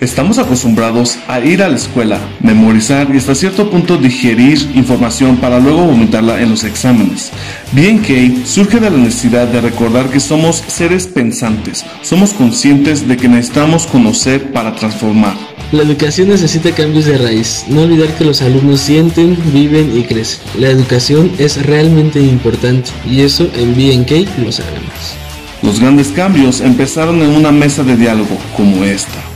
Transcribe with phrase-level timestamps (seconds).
[0.00, 5.58] Estamos acostumbrados a ir a la escuela, memorizar y hasta cierto punto digerir información para
[5.58, 7.32] luego vomitarla en los exámenes.
[7.72, 13.28] BNK surge de la necesidad de recordar que somos seres pensantes, somos conscientes de que
[13.28, 15.34] necesitamos conocer para transformar.
[15.72, 20.40] La educación necesita cambios de raíz, no olvidar que los alumnos sienten, viven y crecen.
[20.58, 25.16] La educación es realmente importante y eso en BNK lo sabemos.
[25.62, 29.35] Los grandes cambios empezaron en una mesa de diálogo como esta.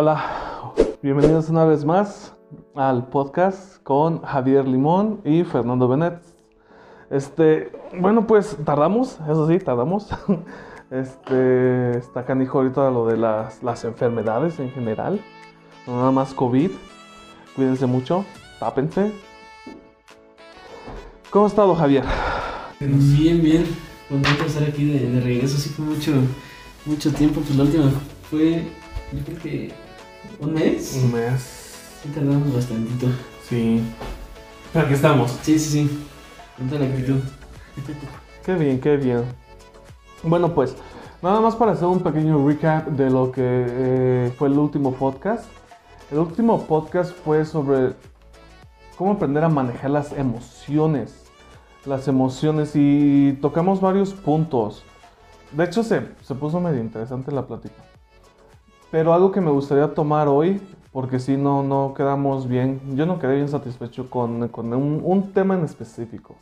[0.00, 2.32] Hola, bienvenidos una vez más
[2.76, 6.22] al podcast con Javier Limón y Fernando Benet.
[7.10, 10.08] Este, bueno, pues tardamos, eso sí, tardamos.
[10.92, 15.20] Este, está canijo ahorita lo de las, las enfermedades en general,
[15.84, 16.70] nada más COVID.
[17.56, 18.24] Cuídense mucho,
[18.60, 19.12] tápense.
[21.28, 22.04] ¿Cómo ha estado Javier?
[22.78, 23.64] Bien, bien.
[24.08, 26.12] Contento de estar aquí de, regreso, así con mucho,
[26.86, 27.40] mucho tiempo.
[27.40, 27.90] Pues la última
[28.30, 28.62] fue,
[29.12, 29.87] yo creo que
[30.40, 31.00] un mes.
[31.02, 31.42] Un mes.
[32.02, 33.08] Sí, tardamos bastantito.
[33.48, 33.82] Sí.
[34.74, 35.32] Aquí estamos.
[35.42, 36.06] Sí, sí, sí.
[36.56, 37.20] Con toda la actitud.
[38.44, 39.24] Qué bien, qué bien.
[40.22, 40.76] Bueno, pues
[41.22, 45.44] nada más para hacer un pequeño recap de lo que eh, fue el último podcast.
[46.10, 47.94] El último podcast fue sobre
[48.96, 51.24] cómo aprender a manejar las emociones.
[51.84, 54.82] Las emociones y tocamos varios puntos.
[55.52, 57.87] De hecho, se, se puso medio interesante la plática.
[58.90, 60.60] Pero algo que me gustaría tomar hoy,
[60.92, 65.32] porque si no, no quedamos bien, yo no quedé bien satisfecho con, con un, un
[65.32, 66.36] tema en específico.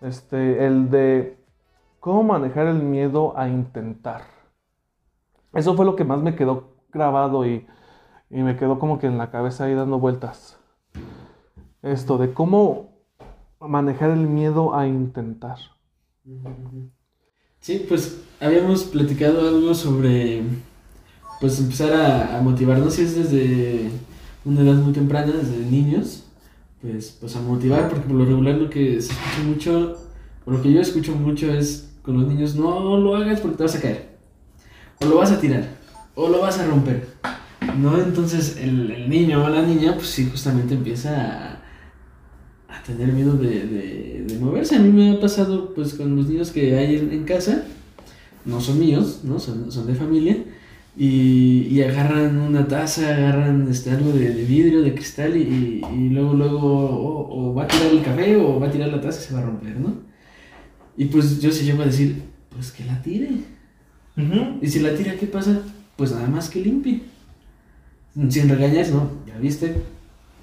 [0.00, 1.36] Este, el de
[1.98, 4.22] cómo manejar el miedo a intentar.
[5.52, 7.66] Eso fue lo que más me quedó grabado y,
[8.30, 10.58] y me quedó como que en la cabeza ahí dando vueltas.
[11.82, 12.90] Esto de cómo
[13.60, 15.58] manejar el miedo a intentar.
[17.60, 20.42] Sí, pues habíamos platicado algo sobre
[21.40, 23.90] pues empezar a, motivarnos si es desde
[24.44, 26.24] una edad muy temprana, desde niños,
[26.80, 29.98] pues, pues a motivar, porque por lo regular lo que se escucha mucho,
[30.44, 33.62] o lo que yo escucho mucho es con los niños, no lo hagas porque te
[33.62, 34.08] vas a caer,
[35.00, 35.68] o lo vas a tirar,
[36.14, 37.08] o lo vas a romper,
[37.78, 37.98] ¿no?
[37.98, 41.52] Entonces el, niño o la niña, pues sí, justamente empieza
[42.68, 44.76] a, tener miedo de, de, de moverse.
[44.76, 47.64] A mí me ha pasado, pues, con los niños que hay en, en casa,
[48.44, 49.38] no son míos, ¿no?
[49.38, 50.36] Son, son de familia,
[50.96, 56.08] y, y agarran una taza, agarran este, algo de, de vidrio, de cristal, y, y
[56.10, 59.20] luego, luego, o, o va a tirar el café o va a tirar la taza
[59.20, 59.94] y se va a romper, ¿no?
[60.96, 63.30] Y pues yo se llevo a decir, pues que la tire.
[64.62, 65.60] Y si la tira, ¿qué pasa?
[65.96, 67.02] Pues nada más que limpie.
[68.28, 69.10] Sin regañas, ¿no?
[69.26, 69.74] Ya viste.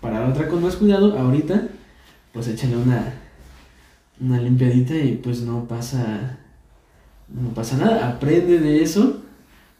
[0.02, 1.70] Para la otra con más cuidado, ahorita,
[2.34, 3.14] pues échale una,
[4.20, 6.40] una limpiadita y pues no pasa,
[7.30, 8.10] no pasa nada.
[8.10, 9.21] Aprende de eso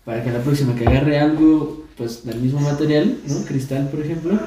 [0.06, 3.46] para que la próxima que agarre algo, pues del mismo material, ¿no?
[3.46, 4.40] Cristal, por ejemplo,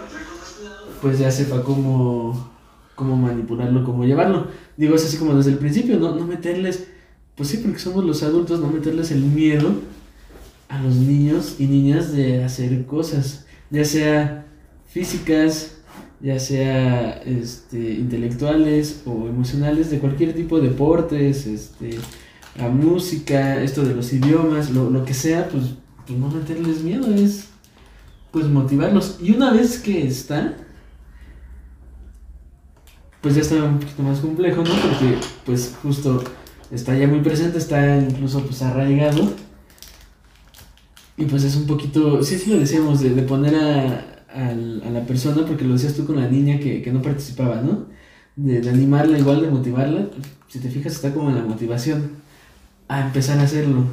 [1.00, 2.50] pues ya sepa cómo,
[2.94, 4.48] cómo manipularlo, cómo llevarlo.
[4.76, 6.14] Digo, es así como desde el principio, ¿no?
[6.14, 6.88] No meterles,
[7.36, 9.72] pues sí, porque somos los adultos, no meterles el miedo
[10.68, 14.46] a los niños y niñas de hacer cosas, ya sea
[14.88, 15.76] físicas,
[16.20, 21.98] ya sea este, intelectuales o emocionales, de cualquier tipo de deportes, este,
[22.56, 25.74] la música, esto de los idiomas, lo, lo que sea, pues,
[26.06, 27.48] pues no meterles miedo, es
[28.30, 29.18] pues motivarlos.
[29.20, 30.56] Y una vez que están,
[33.20, 34.70] pues ya está un poquito más complejo, ¿no?
[34.70, 36.22] Porque pues justo
[36.70, 39.32] está ya muy presente, está incluso pues arraigado.
[41.16, 44.90] Y pues es un poquito, sí, sí lo decíamos, de, de poner a, a, a,
[44.90, 47.86] la persona, porque lo decías tú con la niña que, que no participaba, ¿no?
[48.34, 50.08] De, de, animarla igual, de motivarla.
[50.48, 52.23] Si te fijas, está como en la motivación
[52.88, 53.84] a empezar a hacerlo.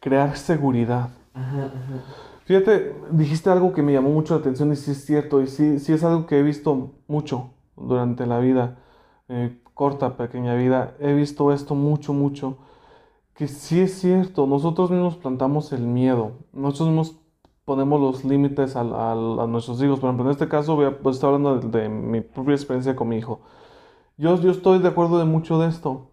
[0.00, 1.10] Crear seguridad.
[1.34, 2.04] Ajá, ajá.
[2.50, 5.78] Fíjate, dijiste algo que me llamó mucho la atención y sí es cierto, y sí,
[5.78, 8.78] sí es algo que he visto mucho durante la vida,
[9.28, 10.96] eh, corta, pequeña vida.
[10.98, 12.58] He visto esto mucho, mucho,
[13.34, 17.20] que sí es cierto, nosotros mismos plantamos el miedo, nosotros mismos
[17.64, 20.00] ponemos los límites a, a, a, nuestros hijos.
[20.00, 22.96] Por ejemplo, en este caso voy a pues, estar hablando de, de, mi propia experiencia
[22.96, 23.42] con mi hijo.
[24.16, 26.10] Yo, yo estoy de acuerdo de mucho de esto.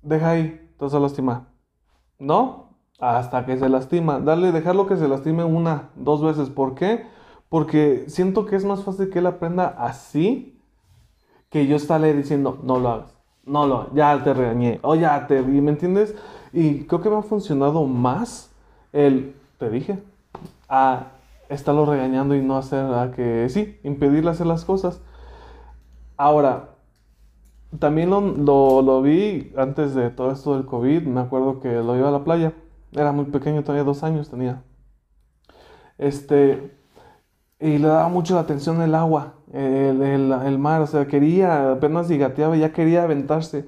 [0.00, 1.42] Deja ahí, te vas a lastimar.
[2.18, 2.68] ¿No?
[3.00, 4.20] Hasta que se lastima.
[4.20, 6.50] Dale, dejarlo que se lastime una, dos veces.
[6.50, 7.06] ¿Por qué?
[7.48, 10.58] Porque siento que es más fácil que él aprenda así
[11.50, 13.14] que yo estarle diciendo, no lo hagas,
[13.46, 16.14] no lo, ya te regañé, o ya te, ¿me entiendes?
[16.52, 18.50] Y creo que me ha funcionado más
[18.92, 19.98] el, te dije,
[20.68, 21.06] a
[21.48, 25.00] estarlo regañando y no hacer, a que sí, impedirle hacer las cosas.
[26.18, 26.70] Ahora,
[27.78, 32.08] también lo, lo, vi antes de todo esto del COVID, me acuerdo que lo iba
[32.08, 32.52] a la playa
[32.92, 34.62] Era muy pequeño, todavía dos años tenía.
[35.98, 36.78] Este,
[37.60, 41.72] y le daba mucho la atención el agua, el, el, el mar, o sea, quería,
[41.72, 43.66] apenas gateaba, ya quería aventarse.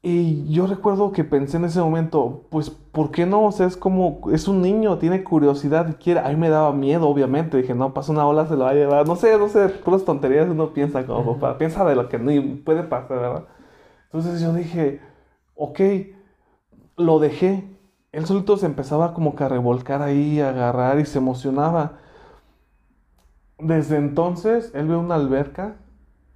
[0.00, 3.44] Y yo recuerdo que pensé en ese momento, pues, ¿por qué no?
[3.46, 6.20] O sea, es como, es un niño, tiene curiosidad, quiere.
[6.20, 7.56] A mí me daba miedo, obviamente.
[7.56, 9.06] Dije, no, pasa una ola, se lo va a llevar.
[9.08, 11.58] No sé, no sé, puras tonterías uno piensa como papá.
[11.58, 12.32] Piensa de lo que no
[12.64, 13.44] puede pasar, ¿verdad?
[14.04, 15.00] Entonces yo dije,
[15.56, 15.80] ok,
[16.96, 17.76] lo dejé.
[18.12, 21.98] Él solito se empezaba como que a revolcar ahí, a agarrar y se emocionaba.
[23.58, 25.76] Desde entonces, él ve una alberca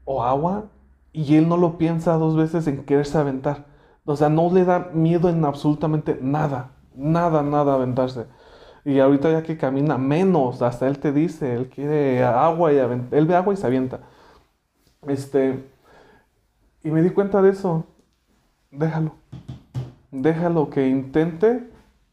[0.04, 0.71] o agua
[1.12, 3.66] y él no lo piensa dos veces en quererse aventar.
[4.04, 8.26] O sea, no le da miedo en absolutamente nada, nada, nada aventarse.
[8.84, 13.26] Y ahorita ya que camina menos, hasta él te dice, él quiere agua y él
[13.26, 14.00] ve agua y se avienta.
[15.06, 15.64] Este,
[16.82, 17.86] y me di cuenta de eso.
[18.70, 19.14] Déjalo.
[20.10, 21.70] Déjalo que intente,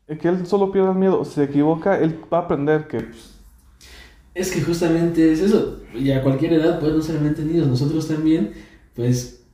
[0.07, 1.25] que él solo pierda el miedo.
[1.25, 3.40] Si se equivoca, él va a aprender que pues,
[4.34, 5.81] es que justamente es eso.
[5.94, 8.54] Y a cualquier edad, pues no solamente niños, nosotros también
[9.00, 9.46] pues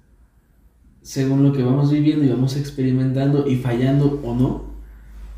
[1.04, 4.64] según lo que vamos viviendo y vamos experimentando y fallando o no,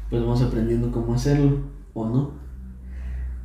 [0.09, 1.57] pues vamos aprendiendo cómo hacerlo
[1.94, 2.31] o no.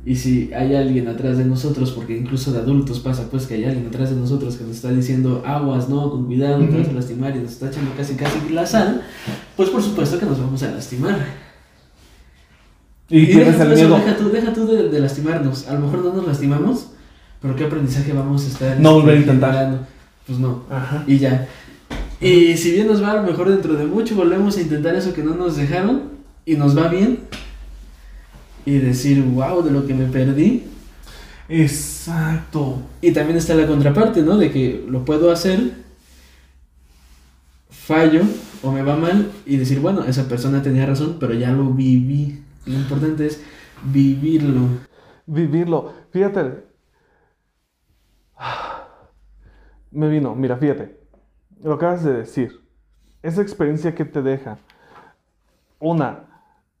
[0.05, 3.65] Y si hay alguien atrás de nosotros, porque incluso de adultos pasa pues que hay
[3.65, 6.87] alguien atrás de nosotros que nos está diciendo aguas, no, con cuidado, no te vas
[6.87, 9.01] a lastimar y nos está echando casi casi la sal,
[9.57, 11.25] pues por supuesto que nos vamos a lastimar.
[13.09, 13.67] Y, deja,
[14.17, 15.67] tú, deja tú de, lastimarnos.
[15.67, 16.91] A lo mejor no nos lastimamos,
[17.41, 19.92] pero ¿qué aprendizaje vamos a estar no volver a intentar?
[20.25, 20.63] Pues no.
[21.07, 21.47] Y ya.
[22.19, 25.13] Y si bien nos va, a lo mejor dentro de mucho volvemos a intentar eso
[25.13, 26.03] que no nos dejaron
[26.45, 27.19] y nos va bien.
[28.65, 30.63] Y decir, wow, de lo que me perdí.
[31.49, 32.81] Exacto.
[33.01, 34.37] Y también está la contraparte, ¿no?
[34.37, 35.73] De que lo puedo hacer,
[37.69, 38.21] fallo
[38.61, 42.41] o me va mal y decir, bueno, esa persona tenía razón, pero ya lo viví.
[42.65, 43.41] Lo importante es
[43.83, 44.61] vivirlo.
[45.25, 45.93] Vivirlo.
[46.11, 46.63] Fíjate,
[49.93, 50.99] me vino, mira, fíjate,
[51.61, 52.61] lo acabas de decir,
[53.21, 54.57] esa experiencia que te deja,
[55.79, 56.25] una,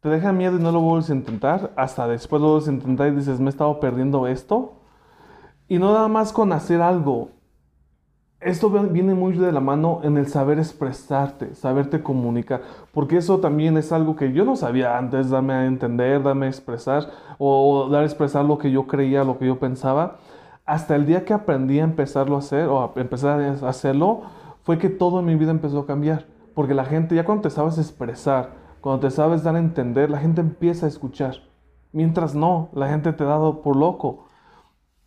[0.01, 3.07] te deja miedo y no lo vuelves a intentar, hasta después lo vuelves a intentar
[3.07, 4.81] y dices, me he estado perdiendo esto,
[5.67, 7.29] y no nada más con hacer algo,
[8.41, 12.61] esto viene muy de la mano en el saber expresarte, saberte comunicar,
[12.91, 16.49] porque eso también es algo que yo no sabía antes, dame a entender, dame a
[16.49, 20.17] expresar, o dar a expresar lo que yo creía, lo que yo pensaba
[20.65, 24.21] hasta el día que aprendí a empezarlo a hacer o a empezar a hacerlo,
[24.63, 26.25] fue que todo en mi vida empezó a cambiar.
[26.53, 28.51] Porque la gente, ya cuando te sabes expresar,
[28.81, 31.35] cuando te sabes dar a entender, la gente empieza a escuchar.
[31.91, 34.25] Mientras no, la gente te ha dado por loco.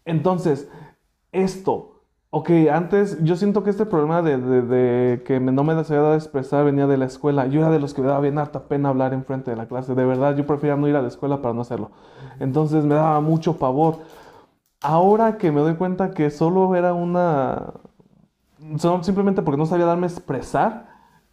[0.04, 0.70] Entonces,
[1.32, 6.16] esto, ok, antes yo siento que este problema de, que no me sabía dar a
[6.16, 7.46] expresar venía de la escuela.
[7.46, 9.94] Yo era de los que me daba bien harta pena hablar enfrente de la clase.
[9.94, 11.90] De verdad, yo prefería no ir a la escuela para no hacerlo.
[12.40, 13.98] Entonces me daba mucho pavor
[14.82, 17.74] ahora que me doy cuenta que solo era una...
[19.02, 20.88] simplemente porque no sabía darme a expresar,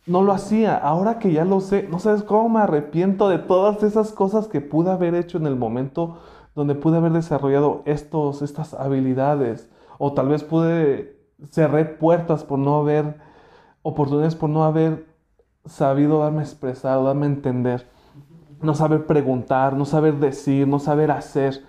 [0.05, 0.75] no lo hacía.
[0.77, 4.61] Ahora que ya lo sé, no sabes cómo me arrepiento de todas esas cosas que
[4.61, 6.17] pude haber hecho en el momento
[6.55, 9.69] donde pude haber desarrollado estos, estas habilidades.
[9.97, 11.17] O tal vez pude
[11.49, 13.17] cerrar puertas por no haber,
[13.81, 15.07] oportunidades por no haber
[15.65, 17.89] sabido darme a expresar, darme a entender.
[18.61, 21.65] No saber preguntar, no saber decir, no saber hacer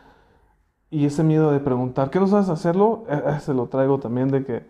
[0.94, 3.04] y ese miedo de preguntar, ¿qué no sabes hacerlo?
[3.08, 4.64] Eh, eh, se lo traigo también de que,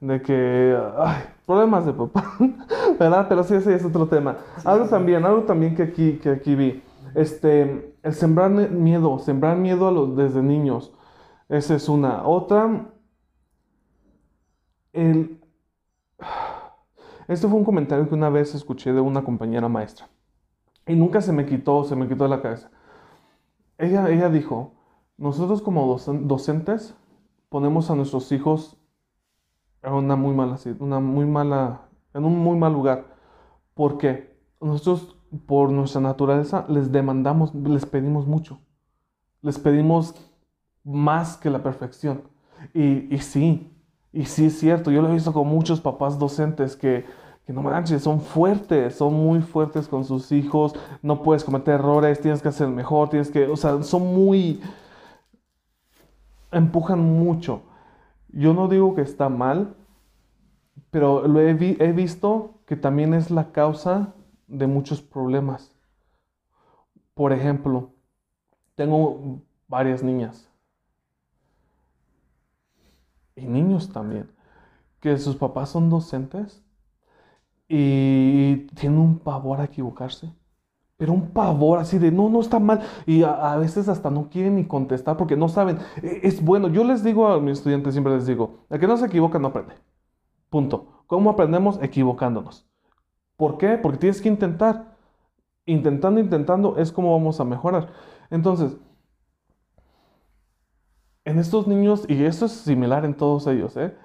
[0.00, 2.32] de que, ay, problemas de papá,
[2.98, 3.26] ¿verdad?
[3.28, 4.38] Pero sí, ese es otro tema.
[4.64, 6.82] algo también, algo también que aquí, que aquí vi,
[7.14, 10.94] este, el sembrar miedo, sembrar miedo a los, desde niños,
[11.50, 12.26] esa es una.
[12.26, 12.86] Otra,
[14.94, 15.38] el,
[17.28, 20.08] este fue un comentario que una vez escuché de una compañera maestra
[20.86, 22.70] y nunca se me quitó, se me quitó de la cabeza.
[23.76, 24.72] Ella, ella dijo,
[25.18, 26.94] nosotros como docentes
[27.48, 28.76] ponemos a nuestros hijos
[29.82, 31.82] en una muy mala, una muy mala,
[32.12, 33.04] en un muy mal lugar.
[33.74, 38.60] porque Nosotros por nuestra naturaleza les demandamos, les pedimos mucho.
[39.42, 40.14] Les pedimos
[40.84, 42.22] más que la perfección.
[42.72, 43.70] Y, sí,
[44.12, 47.04] y sí es cierto, yo lo he visto con muchos papás docentes que,
[47.46, 52.20] que no manches, son fuertes, son muy fuertes con sus hijos, no puedes cometer errores,
[52.20, 54.60] tienes que hacer mejor, tienes que, o sea, son muy,
[56.50, 57.62] empujan mucho.
[58.28, 59.74] Yo no digo que está mal,
[60.90, 64.14] pero lo he, he visto que también es la causa
[64.46, 65.72] de muchos problemas.
[67.14, 67.90] Por ejemplo,
[68.74, 70.50] tengo varias niñas
[73.34, 74.30] y niños también,
[75.00, 76.64] que sus papás son docentes
[77.68, 80.32] y tienen un pavor a equivocarse.
[80.96, 82.80] Pero un pavor así de, no, no está mal.
[83.06, 85.78] Y a, veces hasta no quieren ni contestar porque no saben.
[86.02, 88.96] E, es bueno, yo les digo a mis estudiantes, siempre les digo, el que no
[88.96, 89.74] se equivoca no aprende.
[90.50, 91.04] Punto.
[91.06, 91.78] ¿Cómo aprendemos?
[91.82, 92.66] Equivocándonos.
[93.36, 93.78] ¿Por qué?
[93.78, 94.96] Porque tienes que intentar.
[95.66, 97.90] Intentando, intentando es como vamos a mejorar.
[98.30, 98.76] Entonces,
[101.24, 103.96] en estos niños, y esto es similar en todos ellos, ¿eh?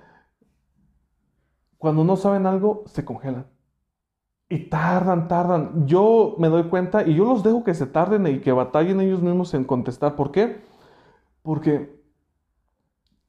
[1.78, 3.46] cuando no saben algo, se congelan.
[4.52, 5.88] Y tardan, tardan.
[5.88, 9.22] Yo me doy cuenta y yo los dejo que se tarden y que batallen ellos
[9.22, 10.18] mismos en contestar.
[10.18, 10.60] ¿Por qué?
[11.42, 11.98] Porque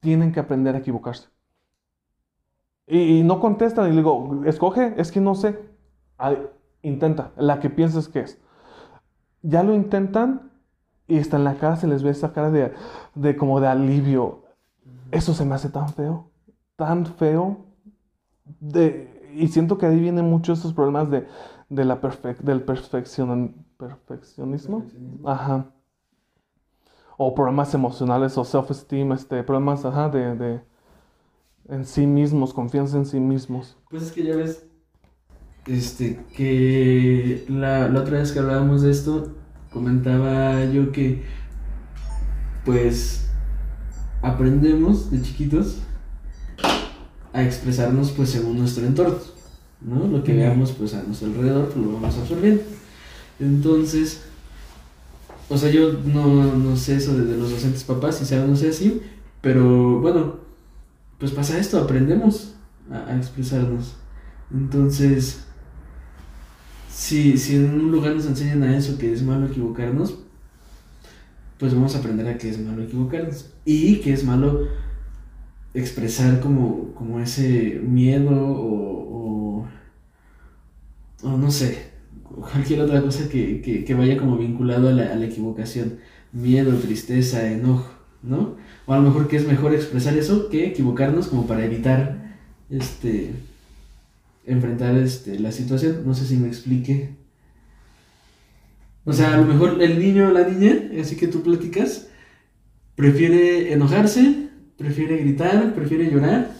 [0.00, 1.28] tienen que aprender a equivocarse.
[2.88, 5.60] Y, no contestan y digo, escoge, es que no sé.
[6.82, 8.42] intenta, la que pienses que es.
[9.42, 10.50] Ya lo intentan
[11.06, 12.72] y está en la cara se les ve esa cara de,
[13.14, 14.42] de como de alivio.
[15.12, 16.32] Eso se me hace tan feo,
[16.74, 17.64] tan feo.
[18.58, 21.26] De, y siento que ahí vienen muchos estos problemas de,
[21.68, 22.00] de la
[22.40, 23.54] del perfeccionismo.
[23.76, 24.86] perfeccionismo.
[25.24, 25.72] Ajá.
[27.16, 30.60] O problemas emocionales o self-esteem, este, problemas ajá, de, de,
[31.68, 33.76] en sí mismos, confianza en sí mismos.
[33.90, 34.66] Pues es que ya ves,
[35.66, 39.34] este, que la, la otra vez que hablábamos de esto,
[39.72, 41.24] comentaba yo que,
[42.64, 43.30] pues,
[44.22, 45.82] aprendemos de chiquitos
[47.32, 49.18] a expresarnos pues según nuestro entorno,
[49.80, 50.06] ¿no?
[50.06, 52.62] Lo que veamos pues a nuestro alrededor pues lo vamos absorbiendo.
[53.40, 54.20] Entonces,
[55.48, 59.02] o sea, yo no, sé eso de, los docentes papás, si sea no sé así,
[59.40, 60.36] pero bueno,
[61.18, 62.54] pues pasa esto, aprendemos
[62.90, 63.94] a, expresarnos.
[64.52, 65.40] Entonces,
[66.90, 70.18] si, si en un lugar nos enseñan a eso, que es malo equivocarnos,
[71.58, 73.46] pues vamos a aprender a que es malo equivocarnos.
[73.64, 74.66] Y que es malo
[75.74, 79.66] expresar como, como ese miedo o,
[81.22, 81.90] o, no sé,
[82.24, 85.98] cualquier otra cosa que, vaya como vinculado a la, equivocación.
[86.32, 88.56] Miedo, tristeza, enojo, ¿no?
[88.86, 92.36] O a lo mejor que es mejor expresar eso que equivocarnos como para evitar
[92.70, 93.32] este
[94.46, 96.02] enfrentar este, la situación.
[96.06, 97.10] No sé si me explique.
[99.04, 102.08] O sea, a lo mejor el niño o la niña, así que tú platicas,
[102.94, 104.48] prefiere enojarse
[104.82, 106.50] prefiere gritar, prefiere llorar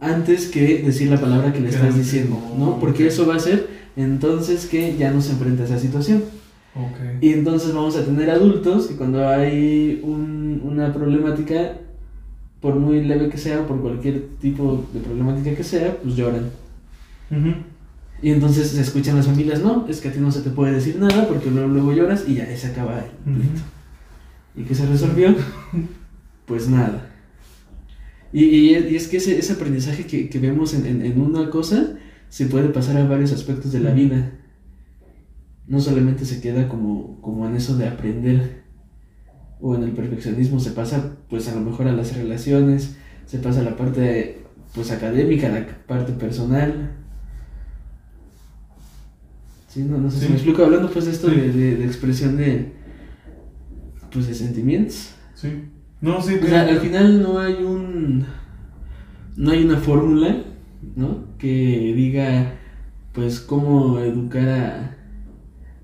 [0.00, 2.78] antes que decir la palabra que le estás diciendo, ¿no?
[2.80, 6.24] Porque eso va a hacer entonces que ya no se enfrenta a esa situación.
[7.22, 11.78] Y entonces vamos a tener adultos que cuando hay una problemática,
[12.60, 16.50] por muy leve que sea, por cualquier tipo de problemática que sea, pues lloran.
[18.22, 20.72] Y entonces se escuchan las familias, no, es que a ti no se te puede
[20.72, 25.34] decir nada porque luego, luego lloras y ya se acaba el ¿Y qué se resolvió?
[26.46, 27.15] Pues nada.
[28.32, 31.96] Y, es que ese, ese aprendizaje que, vemos en, una cosa
[32.28, 34.32] se puede pasar a varios aspectos de la vida.
[35.66, 38.64] No solamente se queda como, como en eso de aprender
[39.60, 43.60] o en el perfeccionismo, se pasa pues a lo mejor a las relaciones, se pasa
[43.60, 44.42] a la parte
[44.74, 46.92] pues académica, la parte personal.
[49.68, 52.72] Sí, no, sé si me explico hablando pues de esto de, de, expresión de
[54.12, 55.10] pues de sentimientos.
[55.34, 55.48] Sí.
[56.06, 58.24] No, sí, o sea, al final no hay un.
[59.36, 60.44] No hay una fórmula,
[60.94, 61.36] ¿no?
[61.36, 62.54] Que diga,
[63.12, 64.96] pues, cómo educar a,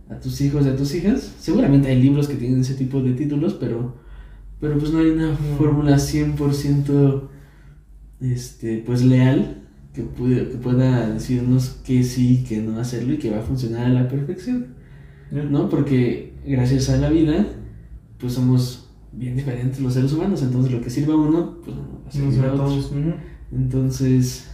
[0.08, 1.34] a tus hijos y a tus hijas.
[1.40, 3.96] Seguramente hay libros que tienen ese tipo de títulos, pero.
[4.60, 7.22] Pero pues no hay una fórmula 100%
[8.20, 13.32] este, pues leal que, puede, que pueda decirnos que sí, que no hacerlo y que
[13.32, 14.68] va a funcionar a la perfección.
[15.32, 15.68] ¿No?
[15.68, 17.44] Porque gracias a la vida,
[18.18, 18.81] pues somos
[19.12, 21.76] bien diferentes los seres humanos, entonces lo que sirve a uno, pues
[22.16, 22.90] no a Todos.
[23.52, 24.50] Entonces,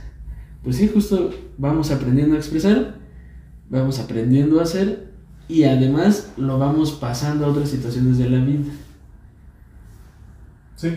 [0.62, 2.96] pues sí, justo vamos aprendiendo a expresar,
[3.70, 5.12] vamos aprendiendo a hacer
[5.46, 8.70] y además lo vamos pasando a otras situaciones de la vida.
[10.76, 10.90] Sí.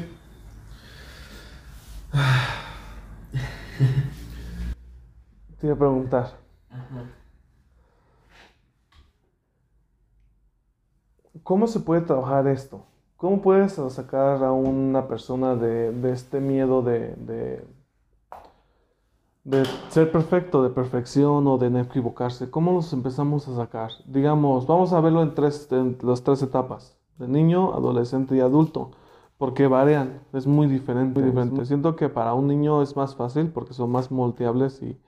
[5.59, 6.41] Te iba a preguntar.
[11.43, 12.85] ¿Cómo se puede trabajar esto?
[13.21, 17.13] ¿Cómo puedes sacar a una persona de, este miedo de,
[19.43, 22.49] de, ser perfecto, de perfección o de no equivocarse?
[22.49, 23.91] ¿Cómo los empezamos a sacar?
[24.07, 28.89] Digamos, vamos a verlo en, tres, en las tres etapas, de niño, adolescente y adulto,
[29.37, 31.19] porque varían, es muy diferente.
[31.19, 31.63] Muy diferente.
[31.67, 34.99] Siento que para un niño es más fácil porque son más moldeables y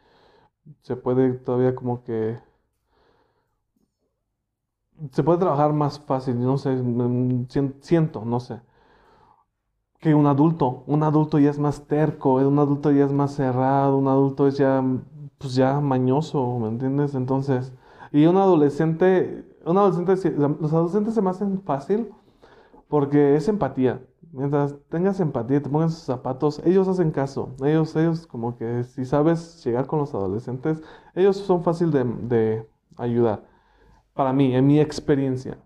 [0.83, 2.37] se puede todavía como que
[5.11, 7.47] se puede trabajar más fácil, no sé, mm,
[7.81, 8.61] siento, no sé,
[9.99, 10.83] que un adulto.
[10.87, 14.57] Un adulto ya es más terco, un adulto ya es más cerrado, un adulto es
[14.57, 14.83] ya,
[15.37, 17.15] pues ya mañoso, ¿me entiendes?
[17.15, 17.73] Entonces,
[18.11, 22.09] y un adolescente, Un adolescente, los adolescentes se me hacen fácil
[22.89, 24.01] porque es empatía.
[24.33, 27.55] Mientras tengas empatía, te pongas sus zapatos, ellos hacen caso.
[27.63, 30.81] Ellos, ellos, como que si sabes llegar con los adolescentes,
[31.15, 32.67] ellos son fácil de, de
[32.97, 33.43] ayudar.
[34.13, 35.57] Para mí, en mi experiencia.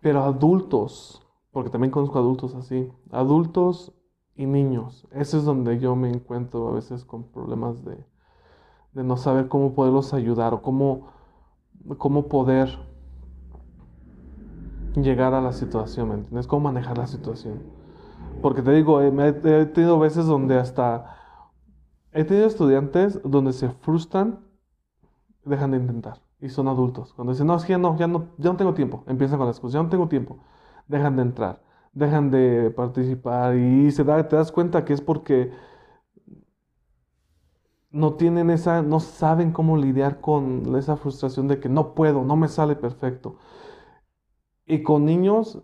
[0.00, 3.92] Pero adultos, porque también conozco adultos así, adultos
[4.34, 8.04] y niños, ese es donde yo me encuentro a veces con problemas de,
[8.92, 11.08] de no saber cómo poderlos ayudar o cómo,
[11.98, 12.78] cómo poder
[14.96, 16.46] llegar a la situación, ¿me entiendes?
[16.46, 17.62] Cómo manejar la situación.
[18.42, 21.16] Porque te digo, he, he tenido veces donde hasta...
[22.12, 24.40] He tenido estudiantes donde se frustran,
[25.44, 27.14] dejan de intentar y son adultos.
[27.14, 29.46] Cuando dicen, no, es que ya no, ya no, ya no tengo tiempo, empiezan con
[29.46, 30.38] la excusa, ya no tengo tiempo,
[30.88, 35.52] dejan de entrar, dejan de participar y se da, te das cuenta que es porque
[37.92, 42.36] no tienen esa, no saben cómo lidiar con esa frustración de que no puedo, no
[42.36, 43.36] me sale perfecto.
[44.66, 45.62] Y con niños,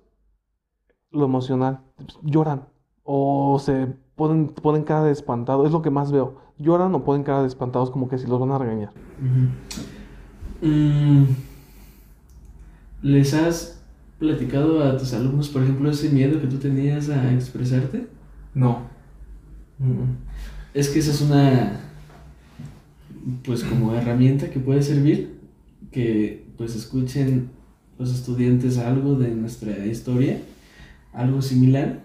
[1.11, 1.81] lo emocional,
[2.23, 2.69] lloran
[3.03, 6.37] o se ponen, ponen cara de espantado, es lo que más veo.
[6.59, 8.93] Lloran o ponen cara de espantados como que si los van a regañar.
[9.19, 9.98] Mm,
[13.03, 13.81] ¿Les has
[14.19, 18.07] platicado a tus alumnos, por ejemplo, ese miedo que tú tenías a expresarte?
[18.55, 18.83] No.
[20.75, 21.81] Es que esa es una,
[23.45, 25.39] pues como herramienta que puede servir,
[25.93, 27.51] que pues escuchen
[27.99, 30.39] los estudiantes algo de nuestra historia,
[31.13, 32.01] algo similar,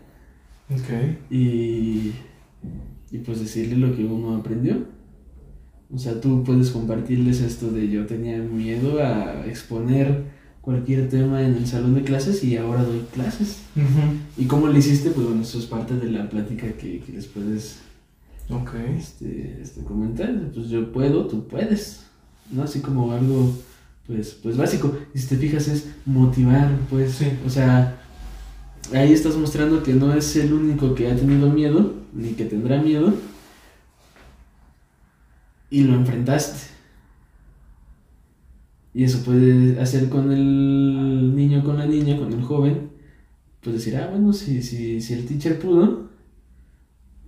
[0.70, 1.32] Ok.
[1.32, 2.12] y,
[3.12, 4.86] y pues decirle lo que uno aprendió.
[5.94, 10.24] O sea, tú puedes compartirles esto de yo tenía miedo a exponer
[10.62, 13.60] cualquier tema en el salón de clases y ahora doy clases.
[14.38, 15.12] ¿Y cómo lo hiciste?
[15.12, 17.80] Pues bueno, eso es parte de la plática que, que les puedes
[18.98, 20.52] este, este, comentar.
[20.54, 22.06] Pues yo puedo, tú puedes.
[22.52, 22.64] ¿No?
[22.64, 23.54] Así como algo,
[24.08, 24.96] pues, pues básico.
[25.14, 27.14] Y si te fijas es motivar, pues.
[27.14, 27.28] Sí.
[27.46, 27.98] O sea,
[28.94, 32.82] ahí estás mostrando que no es el único que ha tenido miedo, ni que tendrá
[32.82, 33.14] miedo.
[35.74, 36.68] Y lo enfrentaste.
[38.94, 42.92] Y eso puede hacer con el niño, con la niña, con el joven.
[43.60, 46.10] Pues decir, ah, bueno, si, si, si el teacher pudo,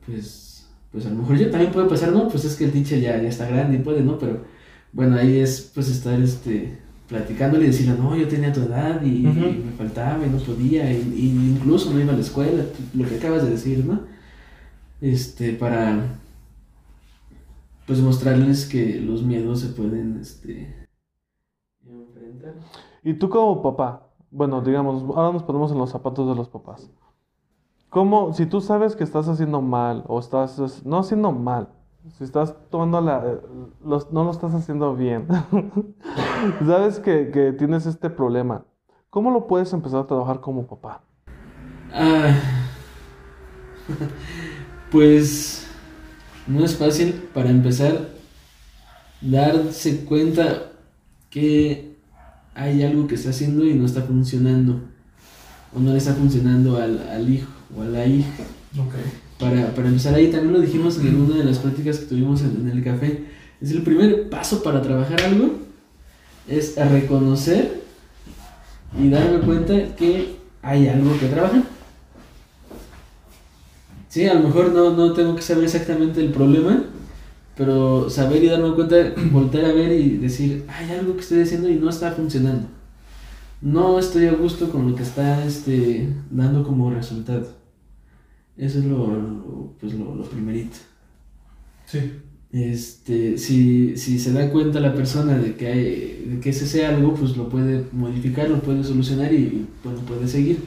[0.05, 2.99] pues, pues a lo mejor yo también puede pasar, no, pues es que el teacher
[3.01, 4.19] ya, ya está grande y puede, ¿no?
[4.19, 4.45] Pero
[4.93, 6.77] bueno, ahí es pues estar este,
[7.09, 10.91] platicándole y decirle, no, yo tenía tu edad y, y me faltaba y no podía,
[10.91, 14.01] y, y incluso no iba a la escuela, lo que acabas de decir, ¿no?
[15.01, 16.19] Este, para
[17.85, 20.87] pues mostrarles que los miedos se pueden este,
[21.85, 22.55] enfrentar.
[23.03, 26.89] Y tú como papá, bueno, digamos, ahora nos ponemos en los zapatos de los papás.
[27.89, 31.69] ¿Cómo, si tú sabes que estás haciendo mal o estás, no haciendo mal,
[32.17, 33.39] si estás tomando la,
[33.83, 35.27] los- no lo estás haciendo bien,
[36.65, 38.65] sabes que, que tienes este problema,
[39.09, 41.03] ¿cómo lo puedes empezar a trabajar como papá?
[41.93, 42.35] Ah,
[44.91, 45.64] pues
[46.47, 48.09] no es fácil para empezar
[49.21, 50.71] darse cuenta
[51.29, 51.95] que
[52.53, 54.81] hay algo que está haciendo y no está funcionando
[55.75, 58.43] o no le está funcionando al, al hijo o a la hija.
[59.39, 62.55] Para, para empezar ahí, también lo dijimos en una de las prácticas que tuvimos en,
[62.61, 63.25] en el café,
[63.61, 65.59] es el primer paso para trabajar algo,
[66.47, 67.81] es reconocer
[68.97, 71.74] y darme cuenta que hay algo que trabajar.
[74.15, 76.85] Sí, a lo mejor no, no tengo que saber exactamente el problema,
[77.57, 78.95] pero saber y darme cuenta,
[79.33, 82.65] voltear a ver y decir, hay algo que estoy haciendo y no está funcionando.
[83.61, 87.45] No estoy a gusto con lo que está este, dando como resultado.
[88.55, 90.77] Eso es lo, lo- pues lo, lo primerito.
[91.85, 91.99] Sí.
[92.53, 96.95] Este, si, si se da cuenta la persona de que, hay, de que ese sea
[96.95, 100.59] algo, pues lo puede modificar, lo puede solucionar y bueno, puede seguir.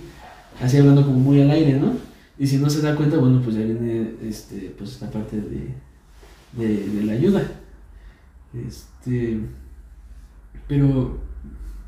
[0.60, 2.07] Así hablando como muy al aire, ¿no?
[2.38, 5.74] Y si no se da cuenta, bueno, pues ya viene este, pues esta parte de,
[6.52, 7.42] de, de la ayuda.
[8.54, 9.40] Este,
[10.66, 11.18] pero,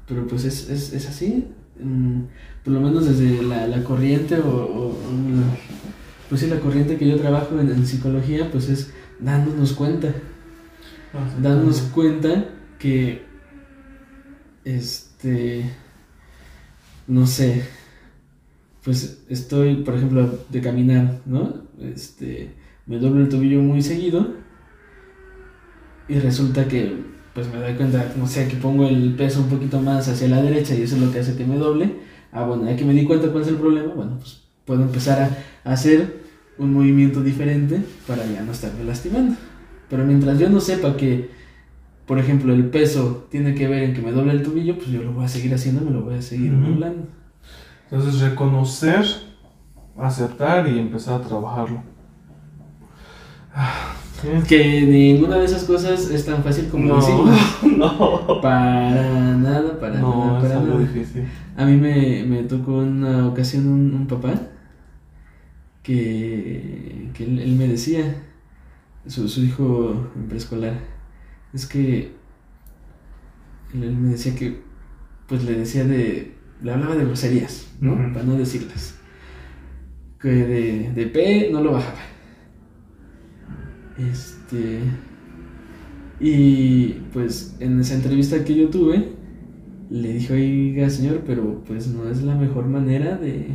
[0.08, 1.46] pero pues es, es, es así.
[1.82, 2.20] mm,
[2.64, 4.96] por lo menos desde la, la corriente o,
[5.34, 5.56] la-
[6.28, 10.12] pues sí, la corriente que yo trabajo en, en psicología, pues es dándonos cuenta,
[11.42, 12.44] dándonos cuenta
[12.78, 13.22] que,
[14.64, 15.64] este,
[17.06, 17.64] no sé,
[18.84, 21.54] pues estoy, por ejemplo, de caminar, ¿no?
[21.80, 22.54] Este,
[22.86, 24.34] me doblo el tobillo muy seguido
[26.08, 26.96] y resulta que,
[27.34, 30.42] pues me doy cuenta, no sé, que pongo el peso un poquito más hacia la
[30.42, 31.94] derecha y eso es lo que hace que me doble.
[32.32, 35.36] Ah, bueno, ya que me di cuenta cuál es el problema, bueno, pues puedo empezar
[35.64, 36.20] a, hacer
[36.58, 39.36] un movimiento diferente para ya no estarme lastimando.
[39.88, 41.28] Pero mientras yo no sepa que
[42.10, 45.00] por ejemplo, el peso tiene que ver en que me doble el tobillo, pues yo
[45.00, 47.06] lo voy a seguir haciendo, me lo voy a seguir doblando.
[47.90, 49.04] Entonces, reconocer,
[49.98, 51.82] aceptar y empezar a trabajarlo.
[53.54, 53.94] Ah.
[54.46, 57.24] Que ninguna de esas cosas es tan fácil como No, decirlo.
[57.78, 58.40] no.
[58.42, 60.86] Para nada, para No, nada, es para algo nada.
[60.86, 61.24] difícil.
[61.56, 64.34] A mí me, me tocó una ocasión un, un papá
[65.82, 68.22] que, que él, él me decía,
[69.06, 70.78] su, su hijo en preescolar,
[71.54, 72.12] es que
[73.74, 74.62] él, él me decía que,
[75.26, 77.96] pues le decía de, le hablaba de groserías, ¿no?
[78.12, 78.94] Para no decirlas.
[80.20, 82.00] Que de, de P no lo bajaba.
[83.98, 84.80] Este...
[86.20, 89.14] Y pues en esa entrevista que yo tuve,
[89.88, 93.48] le dije, oiga señor, pero pues no es la mejor manera de,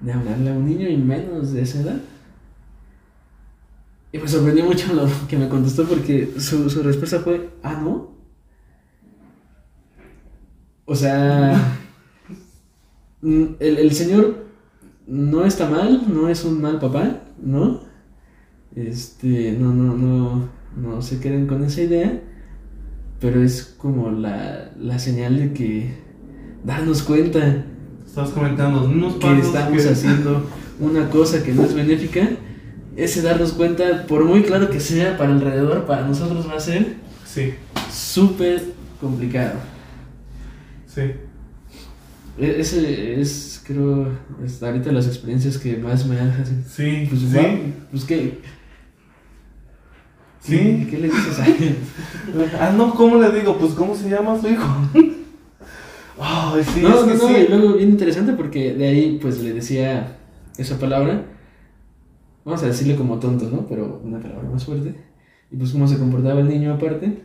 [0.00, 2.00] de hablarle a un niño y menos de esa edad.
[4.12, 8.11] Y me sorprendió mucho lo que me contestó porque su, su respuesta fue, ah, ¿no?
[10.92, 11.78] O sea,
[13.22, 14.44] mm, el, el señor
[15.06, 17.80] no está mal, no es un mal papá, ¿no?
[18.76, 22.20] Este, no, no, no, no se queden con esa idea,
[23.20, 25.94] pero es como la, la señal de que
[26.62, 27.64] darnos cuenta
[28.06, 30.44] Estás comentando unos que estamos que- haciendo
[30.78, 32.28] una cosa que no es benéfica,
[32.96, 36.96] ese darnos cuenta, por muy claro que sea para alrededor, para nosotros va a ser
[37.24, 37.54] Sí,
[37.90, 38.62] súper
[39.00, 39.54] complicado.
[40.94, 41.00] Sí.
[42.38, 44.08] E- Ese es, creo,
[44.44, 46.64] hasta ahorita las experiencias que más me hacen.
[46.68, 47.74] Sí, Pues, sí.
[47.90, 48.38] pues qué.
[50.40, 50.86] Sí.
[50.90, 51.76] ¿Qué, le dices a él?
[52.60, 53.56] Ah, no, ¿cómo le digo?
[53.58, 54.64] Pues, ¿cómo se llama su hijo?
[56.18, 57.34] Ay, sí, no, es que no, no, sí.
[57.34, 60.18] y luego bien interesante porque de ahí pues le decía
[60.56, 61.24] esa palabra,
[62.44, 63.66] vamos a decirle como tonto, ¿no?
[63.66, 64.94] Pero una palabra más fuerte.
[65.50, 67.22] Y pues cómo se comportaba el niño aparte,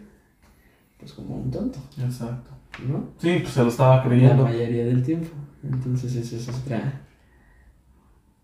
[1.00, 2.52] pues como un tonto, Exacto.
[2.86, 3.06] ¿No?
[3.18, 4.44] Sí, pues se lo estaba La creyendo.
[4.44, 5.30] mayoría del tiempo.
[5.64, 7.02] Entonces esa es otra,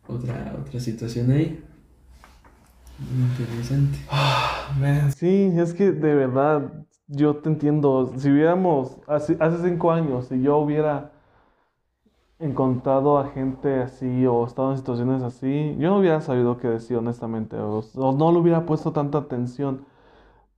[0.08, 1.64] otra, otra situación ahí.
[3.00, 4.00] Interesante.
[5.16, 8.14] Sí, es que de verdad, yo te entiendo.
[8.18, 11.12] Si hubiéramos, hace, hace cinco años, si yo hubiera
[12.40, 16.98] encontrado a gente así o estado en situaciones así, yo no hubiera sabido qué decir,
[16.98, 19.86] honestamente, o, o no le hubiera puesto tanta atención.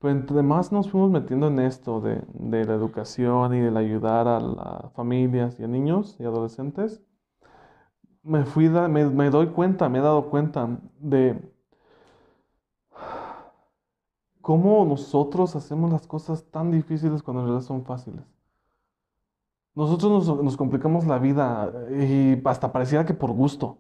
[0.06, 4.28] Pero entre más nos fuimos metiendo en esto de, de la educación y del ayudar
[4.28, 7.02] a las familias y a niños y adolescentes,
[8.24, 10.68] me fui da- me, me doy cuenta, me he dado cuenta
[11.00, 11.40] de
[14.40, 18.24] cómo nosotros hacemos las cosas tan difíciles cuando en realidad son fáciles.
[19.76, 23.78] Nosotros nos, nos complicamos la vida y hasta pareciera que por gusto.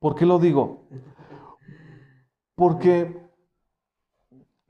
[0.00, 0.86] ¿Por qué lo digo?
[2.54, 3.29] Porque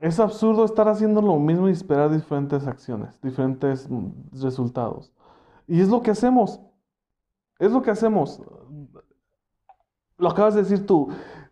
[0.01, 5.13] es absurdo estar haciendo lo mismo y esperar diferentes acciones, diferentes mm, resultados.
[5.67, 6.59] Y es lo que hacemos.
[7.59, 8.41] Es lo que hacemos.
[10.17, 11.09] Lo acabas de decir tú.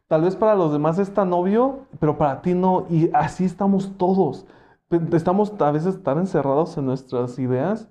[0.07, 2.87] Tal vez para los demás es tan obvio, pero para ti no.
[2.89, 4.47] Y así estamos todos.
[5.13, 7.87] Estamos a veces tan encerrados en nuestras ideas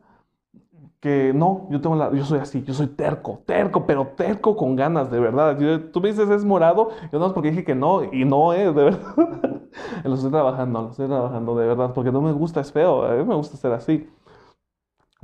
[1.00, 4.74] que no, yo tengo la, yo soy así, yo soy terco, terco, pero terco con
[4.74, 5.56] ganas, de verdad.
[5.92, 8.74] Tú me dices es morado, yo no es porque dije que no, y no es,
[8.74, 9.14] de verdad.
[10.04, 13.14] lo estoy trabajando, lo estoy trabajando, de verdad, porque no me gusta, es feo, a
[13.14, 14.08] mí me gusta ser así.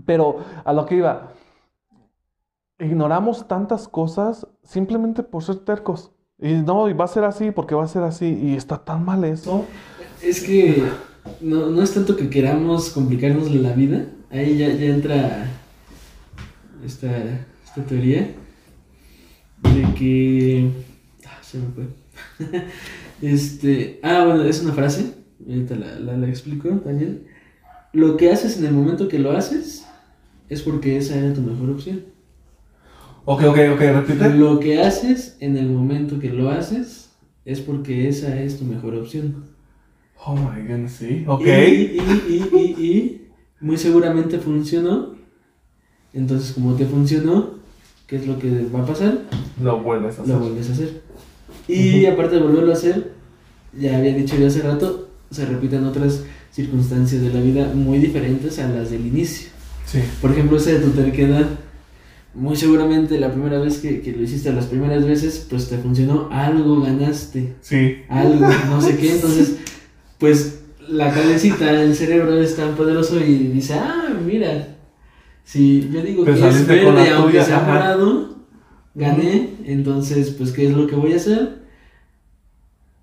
[0.07, 1.29] Pero a lo que iba,
[2.79, 6.13] ignoramos tantas cosas simplemente por ser tercos.
[6.39, 8.27] Y no, y va a ser así porque va a ser así.
[8.27, 9.65] Y está tan mal eso.
[10.23, 10.85] Es que
[11.41, 15.49] no, no es tanto que queramos complicarnos la vida, ahí ya, ya entra
[16.85, 18.29] esta, esta teoría
[19.63, 20.71] de que...
[21.27, 21.87] Ah, se me fue.
[23.23, 25.15] este, ah, bueno, es una frase,
[25.49, 27.27] ahorita la, la, la explico también.
[27.93, 29.87] Lo que haces en el momento que lo haces
[30.49, 32.05] es porque esa era tu mejor opción.
[33.25, 34.35] Ok, ok, ok, repite.
[34.35, 37.11] Lo que haces en el momento que lo haces
[37.45, 39.45] es porque esa es tu mejor opción.
[40.27, 41.25] Oh my goodness, sí.
[41.27, 41.47] Ok.
[41.47, 43.29] Y, y, y, y, y
[43.61, 45.14] muy seguramente funcionó.
[46.15, 47.51] Entonces, como te funcionó,
[48.07, 49.19] ¿qué es lo que va a pasar?
[49.63, 50.35] Lo vuelves a hacer.
[50.35, 51.03] Lo vuelves a hacer.
[51.69, 53.13] Y aparte de volverlo a hacer,
[53.79, 56.23] ya había dicho yo hace rato, se repiten otras
[56.53, 59.49] circunstancias de la vida muy diferentes a las del inicio.
[59.87, 59.99] Sí.
[60.21, 61.47] Por ejemplo, esa de tu terquedad.
[62.35, 66.29] Muy seguramente la primera vez que, que lo hiciste, las primeras veces, pues te funcionó,
[66.33, 67.99] algo ganaste, Sí.
[68.09, 69.13] algo, no sé qué.
[69.15, 69.57] Entonces,
[70.19, 74.77] pues la cabecita, el cerebro es tan poderoso y dice, ah, mira,
[75.45, 77.73] si yo digo que es verde, aunque tuya, sea ajá.
[77.73, 78.37] morado,
[78.95, 79.51] gané.
[79.65, 81.65] Entonces, pues, ¿qué es lo que voy a hacer?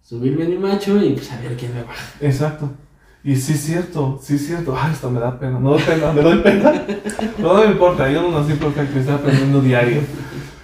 [0.01, 2.03] Subirme en mi macho y pues a ver quién me baja.
[2.19, 2.69] Exacto.
[3.23, 4.75] Y sí es cierto, sí es cierto.
[4.75, 6.85] Ay, esto me da pena, no doy pena, me doy pena.
[7.37, 10.01] No, me importa, yo no nací perfecto, estoy aprendiendo diario.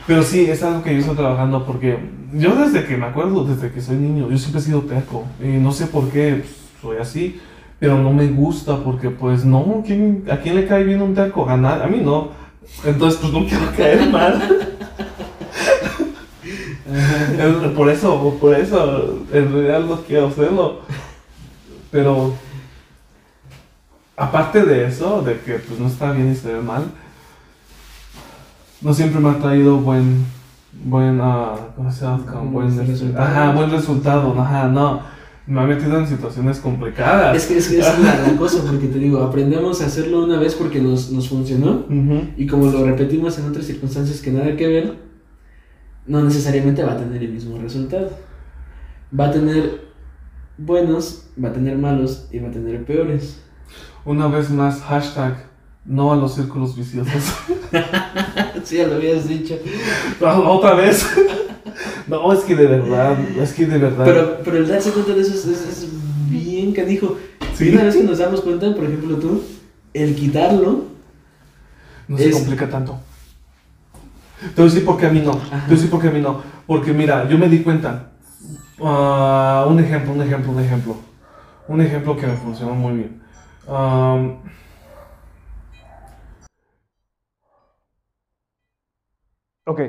[0.07, 1.99] Pero sí, es algo que yo estoy trabajando porque
[2.33, 5.25] yo desde que me acuerdo, desde que soy niño, yo siempre he sido terco.
[5.41, 7.39] Y no sé por qué pues, soy así,
[7.79, 11.47] pero no me gusta porque pues no, ¿quién, ¿a quién le cae bien un terco?
[11.47, 12.29] A, nadie, a mí no.
[12.83, 14.67] Entonces pues no quiero caer mal.
[17.75, 20.81] por eso, por eso, en realidad no quiero hacerlo.
[21.91, 22.33] Pero
[24.15, 26.85] aparte de eso, de que pues no está bien y se ve mal,
[28.81, 30.25] no siempre me ha traído buen,
[30.83, 32.23] buen, uh, ¿cómo se llama?
[32.43, 33.23] Buen, resultado.
[33.23, 35.16] Ajá, buen resultado, ajá, no.
[35.47, 37.35] Me ha metido en situaciones complicadas.
[37.35, 40.81] Es que es, es la, cosa, porque te digo, aprendemos a hacerlo una vez porque
[40.81, 41.85] nos, nos funcionó,
[42.35, 44.95] y como lo repetimos en otras circunstancias que nada que ver,
[46.05, 48.11] no necesariamente va a tener el mismo resultado.
[49.17, 49.87] Va a tener
[50.57, 53.41] buenos, va a tener malos y va a tener peores.
[54.05, 55.47] Una vez más, hashtag
[55.85, 57.23] no a los círculos viciosos.
[58.63, 59.57] sí, ya lo habías dicho.
[60.21, 61.07] Otra vez.
[62.09, 64.05] no, es que de verdad, es que de verdad.
[64.05, 65.87] Pero, pero el darse cuenta de eso es,
[66.29, 67.17] bien canijo.
[67.55, 67.69] ¿Sí?
[67.69, 69.43] una vez que nos damos cuenta, por ejemplo tú,
[69.93, 70.85] el quitarlo...
[72.07, 72.99] No se complica tanto.
[74.39, 75.31] Te voy a decir por qué a mí no.
[75.31, 76.41] Te voy a decir por qué a mí no.
[76.67, 78.11] Porque mira, yo me di cuenta.
[78.79, 80.95] Uh, un ejemplo, un ejemplo, un ejemplo.
[81.67, 83.21] Un ejemplo que me funcionó muy bien.
[83.67, 84.37] Um,
[89.65, 89.81] ok,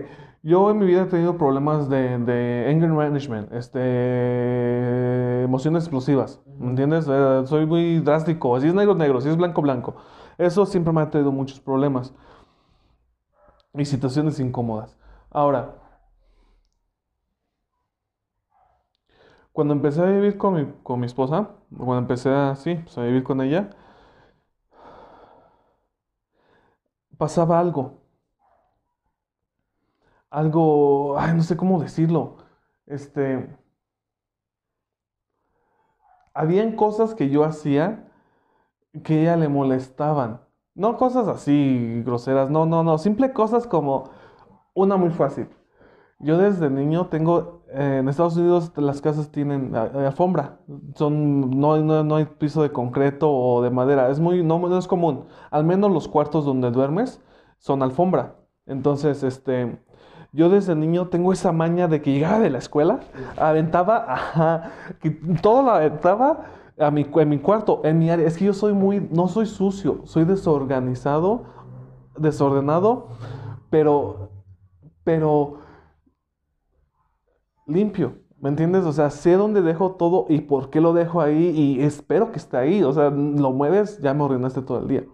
[0.48, 6.70] yo en mi vida he tenido problemas de, de anger management, este, emociones explosivas, ¿me
[6.70, 7.06] entiendes?
[7.10, 9.96] Eh, soy muy drástico, si es negro, negro, si es blanco, blanco.
[10.38, 12.14] Eso siempre me ha traído muchos problemas
[13.74, 14.96] y situaciones incómodas.
[15.30, 15.74] Ahora,
[19.52, 23.24] cuando empecé a vivir con mi, con mi esposa, cuando empecé así, pues, a vivir
[23.24, 23.70] con ella,
[27.18, 27.97] pasaba algo.
[30.30, 32.36] Algo, ay, no sé cómo decirlo.
[32.86, 33.48] Este,
[36.34, 38.08] habían cosas que yo hacía
[39.04, 40.40] que ella le molestaban.
[40.74, 44.10] No cosas así groseras, no, no, no, simple cosas como
[44.74, 45.48] una muy fácil.
[46.20, 50.60] Yo desde niño tengo, eh, en Estados Unidos las casas tienen alfombra,
[50.94, 54.88] son, no, no, hay piso de concreto o de madera, es muy, no, no es
[54.88, 55.26] común.
[55.50, 57.22] Al menos los cuartos donde duermes
[57.58, 58.36] son alfombra.
[58.66, 59.80] Entonces, este,
[60.32, 63.00] yo desde niño tengo esa maña de que llegaba de la escuela,
[63.36, 66.46] aventaba, ajá, que todo lo aventaba
[66.78, 68.26] a mi, en mi cuarto, en mi área.
[68.26, 71.44] Es que yo soy muy, no soy sucio, soy desorganizado,
[72.16, 73.08] desordenado,
[73.70, 74.30] pero,
[75.04, 75.60] pero
[77.66, 78.18] limpio.
[78.40, 78.84] ¿Me entiendes?
[78.84, 82.38] O sea, sé dónde dejo todo y por qué lo dejo ahí y espero que
[82.38, 82.84] esté ahí.
[82.84, 85.04] O sea, lo mueves, ya me ordenaste todo el día.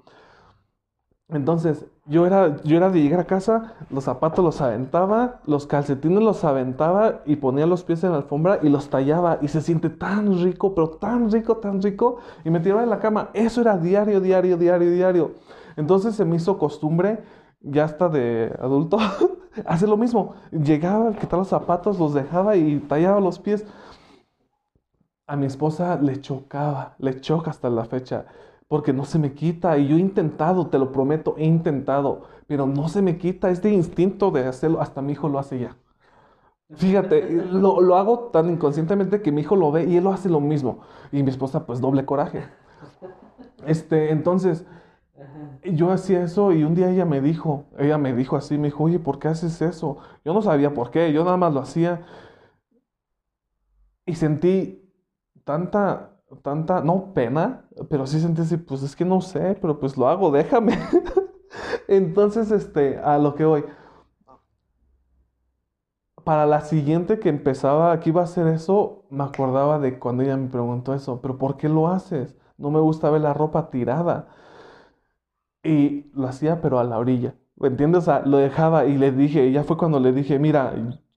[1.28, 6.22] Entonces, yo era, yo era de llegar a casa, los zapatos los aventaba, los calcetines
[6.22, 9.38] los aventaba y ponía los pies en la alfombra y los tallaba.
[9.40, 12.18] Y se siente tan rico, pero tan rico, tan rico.
[12.44, 13.30] Y me tiraba en la cama.
[13.32, 15.32] Eso era diario, diario, diario, diario.
[15.76, 17.24] Entonces se me hizo costumbre,
[17.60, 18.98] ya hasta de adulto,
[19.66, 20.34] hacer lo mismo.
[20.52, 23.64] Llegaba, quitaba los zapatos, los dejaba y tallaba los pies.
[25.26, 28.26] A mi esposa le chocaba, le choca hasta la fecha
[28.74, 29.78] porque no se me quita.
[29.78, 33.70] Y yo he intentado, te lo prometo, he intentado, pero no se me quita este
[33.70, 34.80] instinto de hacerlo.
[34.80, 35.76] Hasta mi hijo lo hace ya.
[36.74, 40.28] Fíjate, lo, lo, hago tan inconscientemente que mi hijo lo ve y él lo hace
[40.28, 40.80] lo mismo.
[41.12, 42.48] Y mi esposa, pues doble coraje.
[43.64, 44.66] Este, entonces,
[45.62, 48.82] yo hacía eso y un día ella me dijo, ella me dijo así, me dijo,
[48.82, 49.98] oye, ¿por qué haces eso?
[50.24, 52.04] Yo no sabía por qué, yo nada más lo hacía.
[54.04, 54.92] Y sentí
[55.44, 59.96] tanta tanta, no pena, pero sí sentí así, pues es que no sé, pero pues
[59.96, 60.78] lo hago, déjame.
[61.88, 63.64] Entonces, este, a lo que voy.
[66.24, 70.36] Para la siguiente que empezaba, que iba a hacer eso, me acordaba de cuando ella
[70.36, 72.36] me preguntó eso, pero ¿por qué lo haces?
[72.56, 74.28] No me gusta ver la ropa tirada.
[75.64, 77.34] Y lo hacía, pero a la orilla.
[77.56, 78.02] ¿Me entiendes?
[78.02, 80.74] O sea, lo dejaba y le dije, ya fue cuando le dije, mira,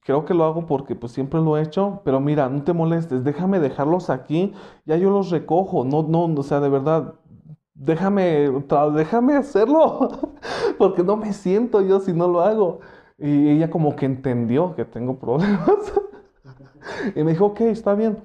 [0.08, 3.26] Creo que lo hago porque pues siempre lo he hecho, pero mira, no te molestes,
[3.26, 4.54] déjame dejarlos aquí,
[4.86, 7.16] ya yo los recojo, no, no, o sea, de verdad,
[7.74, 8.50] déjame,
[8.96, 10.32] déjame hacerlo,
[10.78, 12.80] porque no me siento yo si no lo hago.
[13.18, 15.92] Y ella como que entendió que tengo problemas.
[17.14, 18.18] y me dijo, ok, está bien.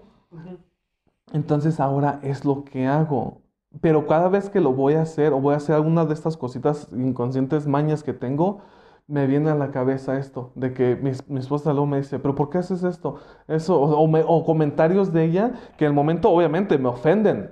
[1.32, 3.40] Entonces ahora es lo que hago.
[3.80, 6.36] Pero cada vez que lo voy a hacer o voy a hacer alguna de estas
[6.36, 8.60] cositas inconscientes, mañas que tengo,
[9.06, 12.50] me viene a la cabeza esto, de que mi, esposa luego me dice, pero ¿por
[12.50, 13.16] qué haces esto?
[13.48, 17.50] Eso, o, comentarios de ella que en el momento obviamente me ofenden,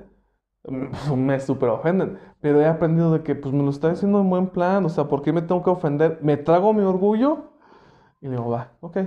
[1.17, 2.19] me súper ofenden.
[2.41, 5.05] Pero he aprendido de que pues me lo está diciendo en buen plan, o sea,
[5.09, 6.19] ¿por qué me tengo que ofender?
[6.23, 7.53] Me trago mi orgullo
[8.21, 8.99] y digo, va, ok.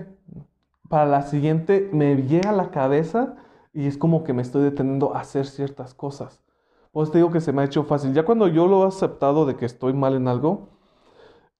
[0.89, 3.35] Para la siguiente me llega a la cabeza
[3.73, 6.43] y es como que me estoy deteniendo a hacer ciertas cosas.
[6.91, 8.13] Pues te digo que se me ha hecho fácil.
[8.13, 10.72] Ya cuando yo lo he aceptado de que estoy mal en algo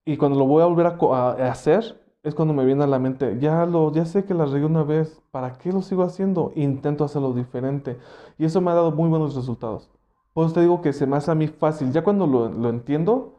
[0.05, 3.37] y cuando lo voy a volver a, hacer, es cuando me viene a la mente,
[3.39, 6.51] ya lo, ya sé que la regué una vez, ¿para qué lo sigo haciendo?
[6.55, 7.97] Intento hacerlo diferente.
[8.37, 9.89] Y eso me ha dado muy buenos resultados.
[10.33, 11.91] Pues te digo que se me hace a mí fácil.
[11.91, 13.35] Ya cuando lo, lo entiendo,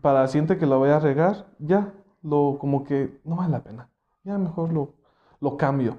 [0.00, 3.62] para la siguiente que lo voy a regar, ya, lo, como que no vale la
[3.62, 3.88] pena.
[4.24, 4.94] Ya mejor lo,
[5.40, 5.98] lo cambio.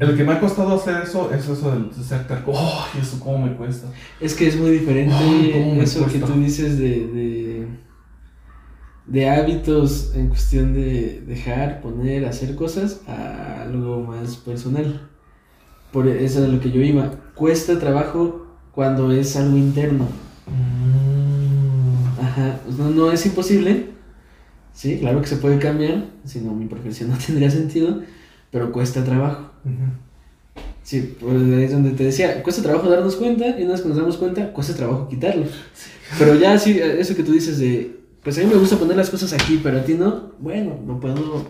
[0.00, 2.52] El que me ha costado hacer eso es eso del ser terco.
[2.54, 2.84] ¡Oh!
[2.98, 3.88] eso cómo me cuesta.
[4.20, 7.68] Es que es muy diferente eso que tú dices de, de,
[9.06, 15.08] de, hábitos en cuestión de dejar, poner, hacer cosas a algo más personal.
[15.92, 17.10] Por eso es lo que yo iba.
[17.34, 20.06] Cuesta trabajo cuando es algo interno.
[20.46, 22.20] Mm.
[22.20, 22.60] Ajá.
[22.78, 23.90] No, no es imposible.
[24.72, 26.06] Sí, claro que se puede cambiar.
[26.24, 28.00] Si no, mi profesión no tendría sentido
[28.52, 29.50] pero cuesta trabajo.
[30.84, 33.88] Sí, pues ahí es donde te decía, cuesta trabajo darnos cuenta y una vez que
[33.88, 35.46] nos damos cuenta, cuesta trabajo quitarlo.
[36.18, 39.10] Pero ya sí, eso que tú dices de, pues a mí me gusta poner las
[39.10, 41.44] cosas aquí, pero a ti no, bueno, no puedo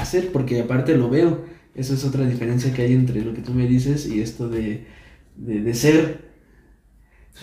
[0.00, 1.40] hacer porque aparte lo veo.
[1.74, 4.86] Esa es otra diferencia que hay entre lo que tú me dices y esto de,
[5.36, 6.32] de, ser.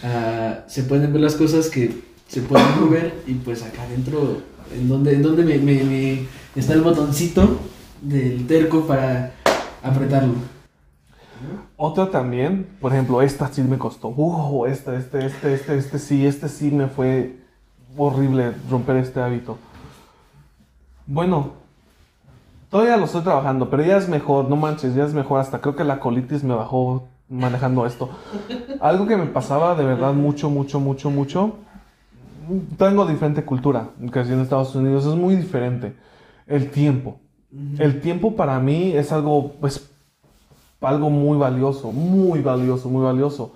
[0.04, 1.92] Ah, se pueden ver las cosas que
[2.28, 4.42] se pueden mover y pues acá adentro,
[4.76, 7.60] en donde, en donde me está el botoncito
[8.02, 9.34] del terco para
[9.82, 10.36] apretarlo.
[11.78, 14.10] Otra también, por ejemplo, esta sí me costó.
[14.10, 17.38] Uh, este, este, este, este, este sí, este sí me fue
[17.97, 19.58] horrible romper este hábito.
[21.06, 21.52] Bueno,
[22.69, 25.39] todavía lo estoy trabajando, pero ya es mejor, no manches, ya es mejor.
[25.39, 28.10] Hasta creo que la colitis me bajó manejando esto.
[28.82, 31.56] Algo que me pasaba de verdad mucho, mucho, mucho, mucho.
[32.78, 35.95] Tengo diferente cultura, que en Estados Unidos es muy diferente.
[36.47, 37.19] El tiempo.
[37.78, 39.89] El tiempo para mí es algo, pues,
[40.82, 43.54] algo muy valioso, muy valioso, muy valioso.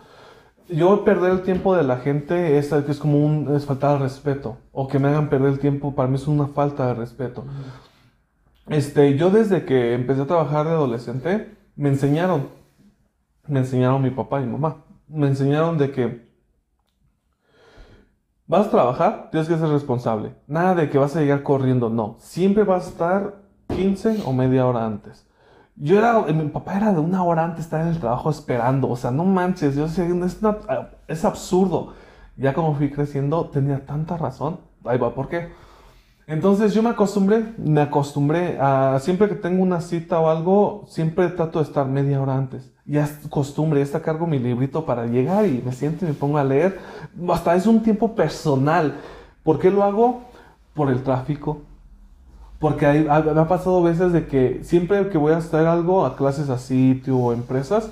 [0.69, 4.58] Yo perder el tiempo de la gente es, es como un, es falta de respeto.
[4.71, 7.43] O que me hagan perder el tiempo para mí es una falta de respeto.
[8.67, 12.47] Este, yo desde que empecé a trabajar de adolescente, me enseñaron,
[13.47, 16.30] me enseñaron mi papá y mi mamá, me enseñaron de que
[18.47, 20.36] vas a trabajar, tienes que ser responsable.
[20.47, 22.15] Nada de que vas a llegar corriendo, no.
[22.19, 23.36] Siempre vas a estar
[23.67, 25.28] 15 o media hora antes.
[25.75, 28.95] Yo era, mi papá era de una hora antes estar en el trabajo esperando, o
[28.95, 30.39] sea, no manches, yo decía, es,
[31.07, 31.93] es absurdo.
[32.38, 34.59] Ya como fui creciendo, tenía tanta razón.
[34.86, 35.51] Ahí va, ¿por qué?
[36.25, 41.27] Entonces yo me acostumbré, me acostumbré a siempre que tengo una cita o algo, siempre
[41.29, 42.71] trato de estar media hora antes.
[42.86, 46.13] Ya es costumbre, ya está cargo mi librito para llegar y me siento y me
[46.13, 46.79] pongo a leer.
[47.29, 48.95] Hasta es un tiempo personal.
[49.43, 50.21] ¿Por qué lo hago?
[50.73, 51.62] Por el tráfico,
[52.63, 56.49] porque me ha pasado veces de que siempre que voy a hacer algo, a clases
[56.49, 57.91] a sitio o empresas,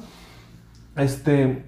[0.96, 1.66] este,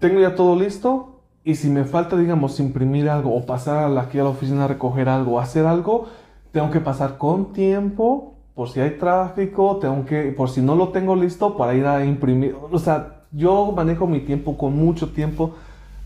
[0.00, 4.22] tengo ya todo listo y si me falta, digamos, imprimir algo o pasar aquí a
[4.22, 6.06] la oficina a recoger algo o hacer algo,
[6.52, 10.88] tengo que pasar con tiempo por si hay tráfico, tengo que, por si no lo
[10.88, 12.56] tengo listo para ir a imprimir.
[12.72, 15.52] O sea, yo manejo mi tiempo con mucho tiempo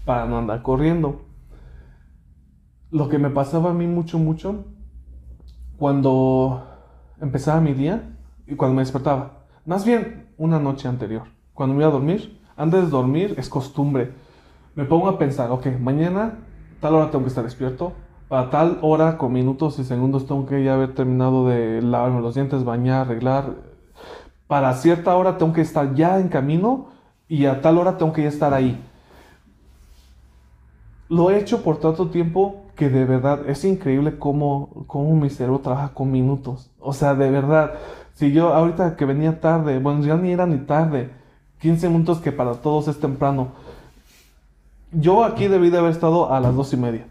[0.04, 1.20] para no andar corriendo.
[2.92, 4.66] Lo que me pasaba a mí mucho, mucho,
[5.78, 6.62] cuando
[7.22, 9.46] empezaba mi día y cuando me despertaba.
[9.64, 11.22] Más bien una noche anterior.
[11.54, 14.12] Cuando me iba a dormir, antes de dormir es costumbre.
[14.74, 16.40] Me pongo a pensar, ok, mañana
[16.80, 17.94] tal hora tengo que estar despierto.
[18.28, 22.34] Para tal hora, con minutos y segundos, tengo que ya haber terminado de lavarme los
[22.34, 23.54] dientes, bañar, arreglar.
[24.46, 26.88] Para cierta hora tengo que estar ya en camino
[27.26, 28.78] y a tal hora tengo que ya estar ahí.
[31.08, 35.60] Lo he hecho por tanto tiempo que de verdad es increíble cómo, cómo mi cerebro
[35.60, 36.68] trabaja con minutos.
[36.80, 37.74] O sea, de verdad,
[38.14, 41.10] si yo ahorita que venía tarde, bueno, ya ni era ni tarde,
[41.60, 43.50] 15 minutos que para todos es temprano.
[44.90, 47.06] Yo aquí debí de haber estado a las dos y media.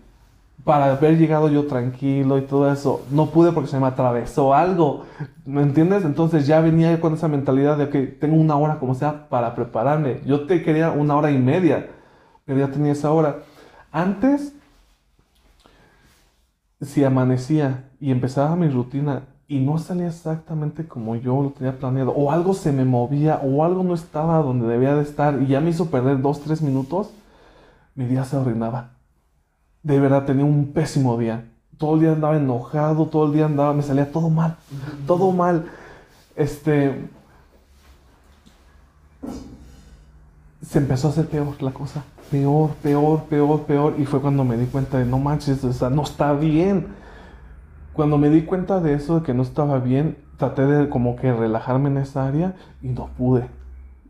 [0.65, 3.05] Para haber llegado yo tranquilo y todo eso.
[3.09, 5.05] No pude porque se me atravesó algo.
[5.45, 6.03] ¿Me entiendes?
[6.03, 10.19] Entonces ya venía con esa mentalidad de que tengo una hora como sea para prepararme.
[10.26, 11.88] Yo te quería una hora y media,
[12.43, 13.38] pero ya tenía esa hora.
[13.93, 14.53] Antes,
[16.82, 22.11] si amanecía y empezaba mi rutina y no salía exactamente como yo lo tenía planeado,
[22.11, 25.59] o algo se me movía, o algo no estaba donde debía de estar y ya
[25.59, 27.11] me hizo perder dos, tres minutos,
[27.95, 28.91] mi día se arruinaba.
[29.84, 31.49] De verdad, tenía un pésimo día.
[31.77, 34.55] Todo el día andaba enojado, todo el día andaba, me salía todo mal,
[35.05, 35.65] todo mal.
[36.36, 37.09] Este,
[40.62, 42.03] se empezó a hacer peor la cosa.
[42.30, 43.95] Peor, peor, peor, peor.
[43.97, 46.88] Y fue cuando me di cuenta de, no manches, o sea, no está bien.
[47.93, 51.34] Cuando me di cuenta de eso, de que no estaba bien, traté de como que
[51.34, 53.49] relajarme en esa área y no pude.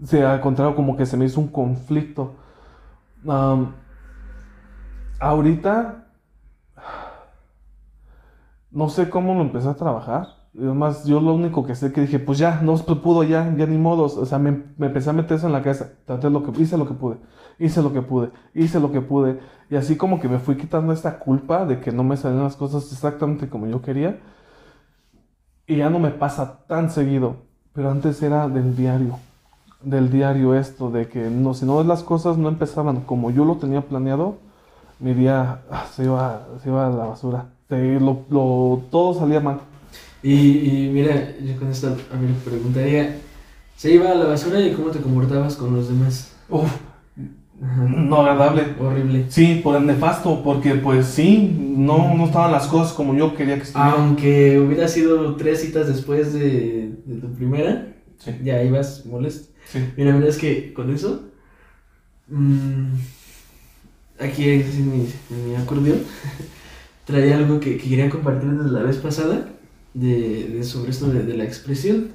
[0.02, 2.36] O sea, al contrario, como que se me hizo un conflicto.
[5.20, 6.08] ahorita,
[8.72, 12.20] no sé cómo lo empecé a trabajar Además, yo lo único que sé que dije,
[12.20, 14.18] pues ya, no se pudo, ya, ya ni modos.
[14.18, 15.94] O sea, me, me, empecé a meter eso en la cabeza.
[16.06, 17.18] Traté lo que, hice lo que pude,
[17.58, 19.40] hice lo que pude, hice lo que pude.
[19.70, 22.58] Y así como que me fui quitando esta culpa de que no me salían las
[22.58, 24.20] cosas exactamente como yo quería.
[25.68, 27.38] Y ya no me pasa tan seguido.
[27.74, 29.20] Pero antes era del diario.
[29.82, 33.56] Del diario esto, de que no, si no las cosas no empezaban como yo lo
[33.56, 34.36] tenía planeado,
[35.00, 35.62] mi día
[35.94, 37.46] se, iba, se iba a la basura.
[37.70, 39.62] lo, lo, todo salía mal.
[40.24, 43.18] Y, mira, yo con esto a mí me preguntaría,
[43.76, 46.34] ¿se iba a la basura y cómo te comportabas con los demás?
[46.48, 46.72] Uf,
[47.60, 48.76] no agradable.
[48.80, 49.26] Horrible.
[49.30, 53.56] Sí, por el nefasto, porque pues sí, no, no estaban las cosas como yo quería
[53.56, 53.94] que estuvieran.
[54.00, 57.94] Aunque hubiera sido tres citas después de, tu primera,
[58.44, 59.52] ya ibas molesto.
[59.66, 59.80] Sí.
[59.98, 61.30] Mira, mira, es que con eso,
[62.28, 62.94] mmm,
[64.20, 65.08] aquí en mi,
[65.48, 66.00] mi acordeón,
[67.06, 69.48] traía algo que, que quería compartir desde la vez pasada
[69.94, 72.12] de, sobre esto de, la expresión.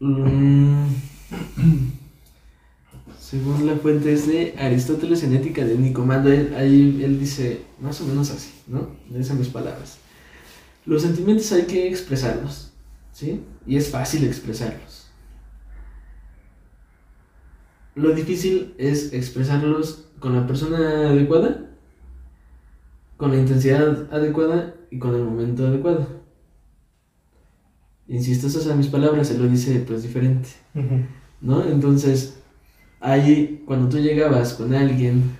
[0.00, 0.86] Mm.
[3.18, 7.98] Según la fuente es de Aristóteles en Ética de Nicomando, él, ahí él dice más
[8.02, 8.90] o menos así, ¿no?
[9.14, 9.98] Esas mis palabras.
[10.84, 12.72] Los sentimientos hay que expresarlos,
[13.12, 13.40] ¿sí?
[13.66, 15.06] Y es fácil expresarlos.
[17.94, 21.70] Lo difícil es expresarlos con la persona adecuada,
[23.16, 26.06] con la intensidad adecuada y con el momento adecuado.
[28.06, 30.50] Insisto, esas son mis palabras, él lo dice pues diferente.
[31.40, 31.64] ¿No?
[31.64, 32.42] Entonces,
[33.00, 35.30] ahí cuando tú llegabas con alguien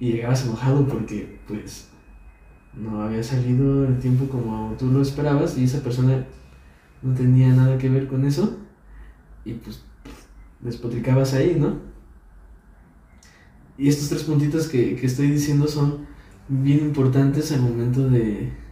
[0.00, 1.88] y llegabas enojado porque pues
[2.74, 6.26] no había salido el tiempo como tú lo esperabas y esa persona
[7.00, 8.58] no tenía nada que ver con eso
[9.44, 9.84] y pues
[10.60, 11.78] despotricabas ahí, ¿no?
[13.78, 16.06] Y estos tres puntitos que, que estoy diciendo son
[16.48, 18.63] bien importantes al momento de,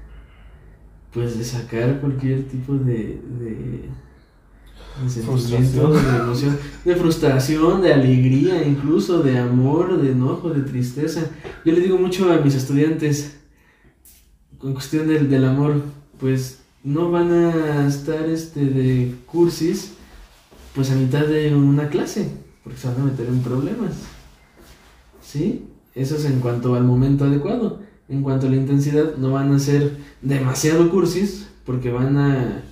[1.13, 3.89] pues de sacar cualquier tipo de, de,
[5.03, 5.93] de frustración.
[5.93, 11.31] de emoción, de frustración, de alegría, incluso de amor, de enojo, de tristeza.
[11.65, 13.37] Yo le digo mucho a mis estudiantes,
[14.59, 15.83] con cuestión del, del amor,
[16.19, 19.95] pues no van a estar este de cursis
[20.75, 22.31] pues a mitad de una clase,
[22.65, 23.93] porque se van a meter en problemas.
[25.21, 25.67] ¿Sí?
[25.95, 27.81] Eso es en cuanto al momento adecuado
[28.13, 32.63] en cuanto a la intensidad, no van a ser demasiado cursis, porque van a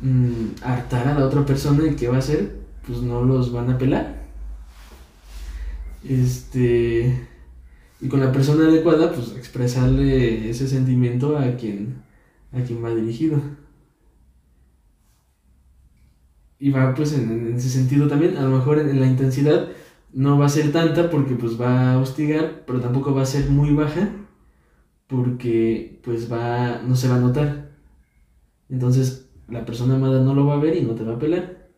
[0.00, 2.58] mm, hartar a la otra persona y ¿qué va a hacer?
[2.84, 4.26] Pues no los van a pelar.
[6.02, 7.28] Este.
[8.00, 12.02] Y con la persona adecuada, pues expresarle ese sentimiento a quien,
[12.52, 13.40] a quien va dirigido.
[16.58, 19.68] Y va pues en, ese sentido también, a lo mejor en, en, la intensidad
[20.12, 23.48] no va a ser tanta porque pues va a hostigar, pero tampoco va a ser
[23.50, 24.08] muy baja
[25.08, 27.72] porque pues va, no se va a notar.
[28.68, 31.68] Entonces la persona amada no lo va a ver y no te va a pelar.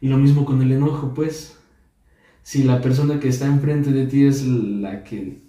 [0.00, 1.56] Y lo mismo con el enojo, pues.
[2.42, 5.42] Si la persona que está enfrente de ti es la que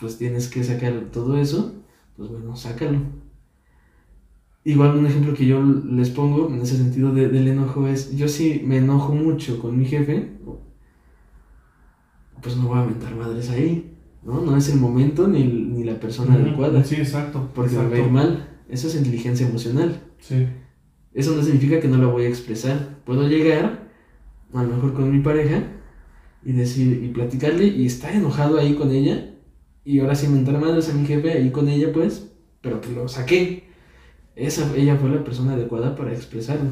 [0.00, 1.84] pues tienes que sacar todo eso,
[2.16, 2.98] pues bueno, sácalo.
[4.64, 8.62] Igual un ejemplo que yo les pongo en ese sentido del enojo es, yo si
[8.64, 10.38] me enojo mucho con mi jefe,
[12.42, 13.91] pues no voy a aventar madres ahí.
[14.24, 14.40] ¿No?
[14.40, 16.84] No es el momento ni, ni la persona adecuada.
[16.84, 17.50] Sí, exacto.
[17.54, 18.48] Porque va a ir mal.
[18.68, 20.00] Eso es inteligencia emocional.
[20.20, 20.46] Sí.
[21.14, 22.98] Eso no significa que no la voy a expresar.
[23.04, 23.90] Puedo llegar,
[24.54, 25.64] a lo mejor con mi pareja,
[26.44, 29.34] y decir, y platicarle, y estar enojado ahí con ella,
[29.84, 32.28] y ahora sí mentar madres a mi jefe ahí con ella, pues,
[32.60, 33.64] pero que lo saqué.
[34.34, 36.70] Esa, ella fue la persona adecuada para expresarlo.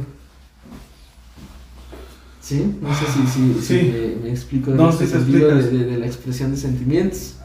[2.40, 2.76] ¿Sí?
[2.80, 6.56] No sé si, si, me, explico no, este sentido de, de, de la expresión de
[6.56, 7.39] sentimientos.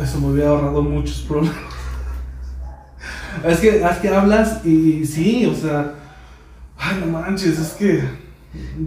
[0.00, 1.56] Eso me hubiera ahorrado muchos problemas.
[3.46, 5.94] es, que, es que hablas y sí, o sea.
[6.78, 8.22] Ay, no manches, es que.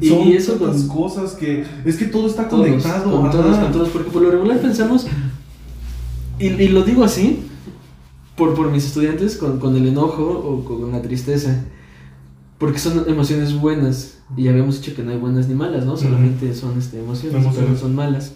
[0.07, 1.65] Son y eso con cosas que.
[1.85, 3.11] Es que todo está conectado.
[3.21, 5.07] Con todos, con todos, porque por lo regular pensamos.
[6.39, 7.45] Y, y lo digo así,
[8.35, 11.63] por, por mis estudiantes, con, con el enojo o con la tristeza.
[12.57, 14.19] Porque son emociones buenas.
[14.35, 15.95] Y habíamos dicho que no hay buenas ni malas, ¿no?
[15.95, 18.33] Solamente son este, emociones, pero no son malas.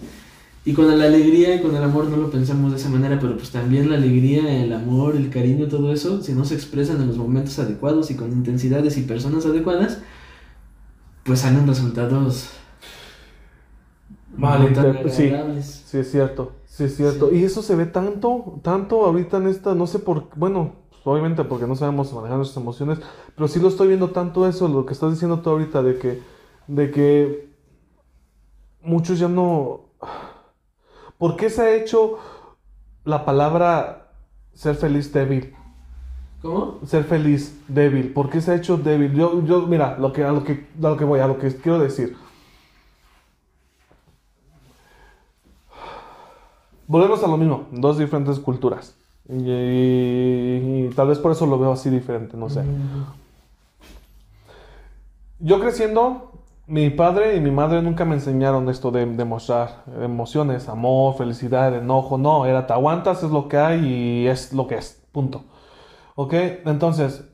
[0.65, 3.35] Y con la alegría y con el amor no lo pensamos de esa manera, pero
[3.37, 7.07] pues también la alegría, el amor, el cariño, todo eso, si no se expresan en
[7.07, 9.99] los momentos adecuados y con intensidades y personas adecuadas,
[11.23, 12.49] pues salen resultados
[14.57, 15.45] inter- sí.
[15.85, 17.29] Sí, es cierto, sí, es cierto.
[17.29, 17.37] Sí.
[17.37, 21.43] Y eso se ve tanto, tanto ahorita en esta, no sé por, bueno, pues, obviamente
[21.43, 22.99] porque no sabemos manejar nuestras emociones,
[23.35, 26.21] pero sí lo estoy viendo tanto eso, lo que estás diciendo tú ahorita, de que,
[26.67, 27.49] de que
[28.81, 29.85] muchos ya no...
[31.19, 32.17] ¿Por qué se ha hecho
[33.03, 34.07] la palabra
[34.55, 35.53] ser feliz débil?
[36.41, 36.79] ¿Cómo?
[36.85, 38.13] Ser feliz débil.
[38.13, 39.13] ¿Por qué se ha hecho débil?
[39.13, 41.53] Yo, yo, mira, lo que, a lo que, a lo que voy, a lo que
[41.57, 42.15] quiero decir.
[46.87, 48.95] Volvemos a lo mismo, dos diferentes culturas.
[49.27, 52.63] Y, y- y tal vez por eso lo veo así diferente, no sé.
[55.39, 56.28] Yo creciendo,
[56.69, 61.75] mi padre y mi madre nunca me enseñaron esto de, de mostrar emociones, amor, felicidad,
[61.75, 62.17] enojo.
[62.17, 65.03] No, era te aguantas, es lo que hay y es lo que es.
[65.11, 65.45] Punto.
[66.15, 66.33] ¿Ok?
[66.65, 67.27] Entonces,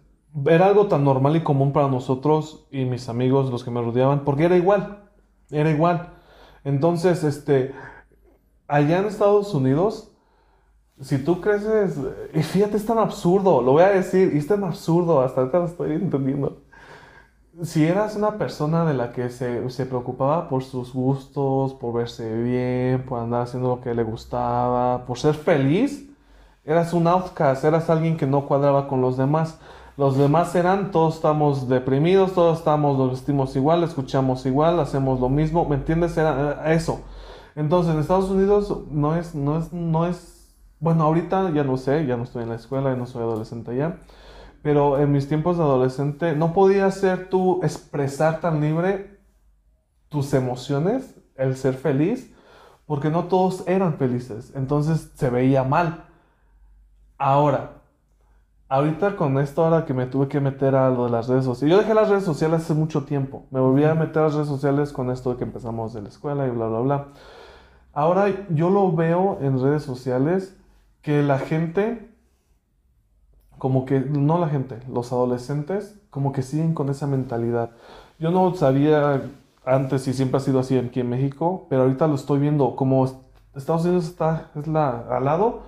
[0.45, 4.23] era algo tan normal y común para nosotros y mis amigos, los que me rodeaban,
[4.25, 5.03] porque era igual.
[5.51, 6.13] Era igual.
[6.63, 7.73] Entonces, este,
[8.67, 10.11] allá en Estados Unidos,
[11.01, 11.99] si tú creces,
[12.33, 15.59] y fíjate, es tan absurdo, lo voy a decir, y es tan absurdo, hasta ahorita
[15.59, 16.61] lo estoy entendiendo.
[17.63, 22.35] Si eras una persona de la que se, se preocupaba por sus gustos, por verse
[22.43, 26.09] bien, por andar haciendo lo que le gustaba, por ser feliz,
[26.65, 29.57] eras un outcast, eras alguien que no cuadraba con los demás.
[29.95, 35.29] Los demás eran, todos estamos deprimidos, todos estamos, nos vestimos igual, escuchamos igual, hacemos lo
[35.29, 36.17] mismo, ¿me entiendes?
[36.17, 36.99] Era eso.
[37.55, 42.05] Entonces, en Estados Unidos no es, no es, no es, bueno, ahorita ya no sé,
[42.05, 43.99] ya no estoy en la escuela, ya no soy adolescente ya,
[44.65, 49.19] pero en mis tiempos de adolescente no podía ser tú expresar tan libre
[50.09, 52.33] tus emociones, el ser feliz,
[52.87, 56.05] porque no todos eran felices, entonces se veía mal.
[57.19, 57.73] Ahora,
[58.67, 61.71] ahorita con esto, ahora que me tuve que meter a lo de las redes sociales,
[61.71, 64.47] yo dejé las redes sociales hace mucho tiempo, me volví a meter a las redes
[64.47, 67.07] sociales con esto de que empezamos de la escuela y bla, bla, bla.
[67.93, 70.57] Ahora yo lo veo en redes sociales
[71.03, 72.14] que la gente,
[73.65, 77.71] como que, no la gente, los adolescentes, como que siguen con esa mentalidad.
[78.19, 79.23] Yo no sabía
[79.65, 83.05] antes y siempre ha sido así aquí en México, pero ahorita lo estoy viendo, como
[83.55, 85.63] Estados Unidos está, es la, al lado,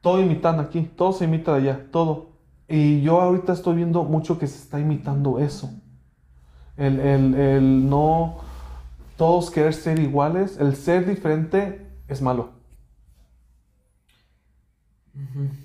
[0.00, 2.28] todo imitan aquí, todo se imita de allá, todo.
[2.68, 5.72] Y yo ahorita estoy viendo mucho que se está imitando eso.
[6.76, 8.36] El, el, el no
[9.16, 12.50] todos querer ser iguales, el ser diferente es malo.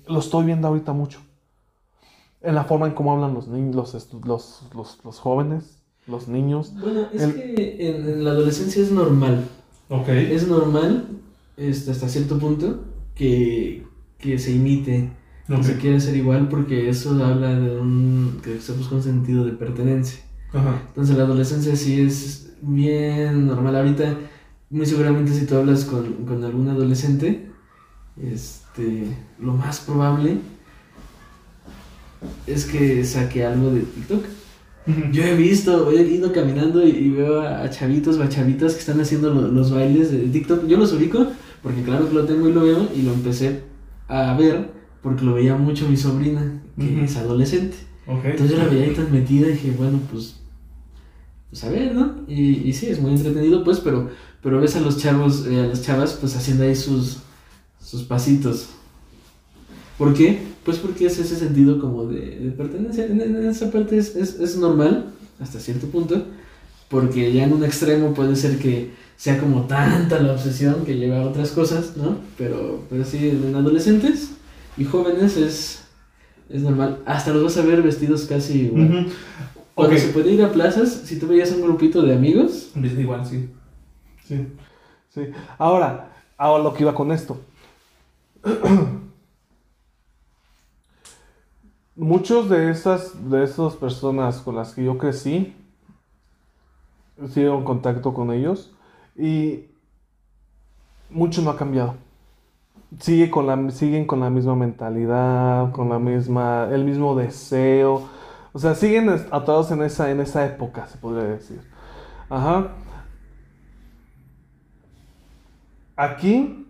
[0.08, 1.23] Lo estoy viendo ahorita mucho.
[2.44, 6.28] En la forma en cómo hablan los niños, los, estu- los, los, los jóvenes, los
[6.28, 6.72] niños.
[6.78, 9.44] Bueno, es El- que en, en la adolescencia es normal.
[9.88, 10.08] Ok.
[10.08, 11.06] Es normal,
[11.56, 12.84] este, hasta cierto punto,
[13.14, 13.86] que,
[14.18, 15.10] que se imite,
[15.48, 18.40] que se quiera ser igual, porque eso habla de un.
[18.42, 20.20] que se busca un sentido de pertenencia.
[20.52, 20.82] Ajá.
[20.88, 23.76] Entonces la adolescencia sí es bien normal.
[23.76, 24.16] Ahorita,
[24.70, 27.50] muy seguramente si tú hablas con, con algún adolescente,
[28.22, 29.06] este,
[29.38, 30.38] lo más probable
[32.46, 34.24] es que saque algo de TikTok.
[35.12, 38.80] Yo he visto, he ido caminando y, y veo a, chavitos o a chavitas que
[38.80, 40.66] están haciendo lo- los bailes de TikTok.
[40.66, 41.26] Yo los ubico
[41.62, 43.62] porque claro que lo tengo y lo veo y lo empecé
[44.08, 44.68] a ver
[45.02, 47.04] porque lo veía mucho mi sobrina, que Ujú.
[47.04, 47.76] es adolescente.
[48.06, 48.24] Ok.
[48.26, 50.36] Entonces yo la veía ahí tan metida y dije, bueno, pues,
[51.48, 52.16] pues a ver, ¿no?
[52.28, 54.10] Y, y sí, es muy entretenido, pues, pero,
[54.42, 57.18] pero ves a los chavos, eh, a las chavas, pues haciendo ahí sus,
[57.80, 58.68] sus pasitos.
[59.96, 60.40] ¿Por qué?
[60.64, 63.04] Pues porque es ese sentido como de, de pertenencia.
[63.06, 65.06] En, en esa parte es, es, es normal,
[65.40, 66.22] hasta cierto punto,
[66.88, 71.18] porque ya en un extremo puede ser que sea como tanta la obsesión que lleva
[71.20, 72.18] a otras cosas, ¿no?
[72.38, 74.30] Pero, pero sí, en adolescentes
[74.76, 75.82] y jóvenes es,
[76.48, 76.98] es normal.
[77.04, 78.84] Hasta los vas a ver vestidos casi igual.
[79.06, 79.10] Ujú.
[79.74, 80.00] Cuando Ok.
[80.00, 83.48] se puede ir a plazas, si tú veías un grupito de amigos, Igual, sí.
[84.26, 84.46] Sí.
[85.12, 85.22] Sí.
[85.58, 87.38] Ahora, ahora lo que iba con esto.
[91.96, 95.54] Muchos de esas, de esas personas con las que yo crecí,
[97.28, 98.74] sigo en contacto con ellos
[99.16, 99.66] y
[101.10, 101.94] mucho no ha cambiado.
[103.30, 108.08] Con la, siguen con la misma mentalidad, con la misma, el mismo deseo.
[108.52, 111.60] O sea, siguen atorados en esa, en esa época, se podría decir.
[112.28, 112.72] Ajá.
[115.96, 116.66] Aquí,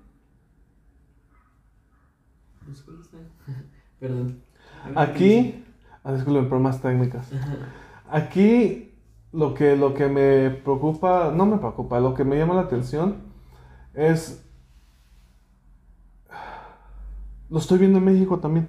[4.01, 4.44] perdón.
[4.95, 5.65] Aquí,
[6.03, 7.29] ah, disculpen, problemas técnicas.
[8.11, 8.93] Aquí
[9.33, 13.17] lo que, lo que me preocupa, no me preocupa, lo que me llama la atención
[13.95, 14.45] es,
[17.51, 18.69] lo estoy viendo en México también.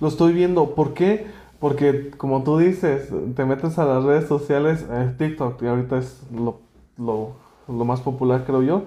[0.00, 0.74] Lo estoy viendo.
[0.74, 1.26] ¿Por qué?
[1.58, 6.20] Porque, como tú dices, te metes a las redes sociales, eh, TikTok, y ahorita es
[6.32, 6.60] lo,
[6.98, 7.32] lo,
[7.66, 8.82] lo más popular creo yo.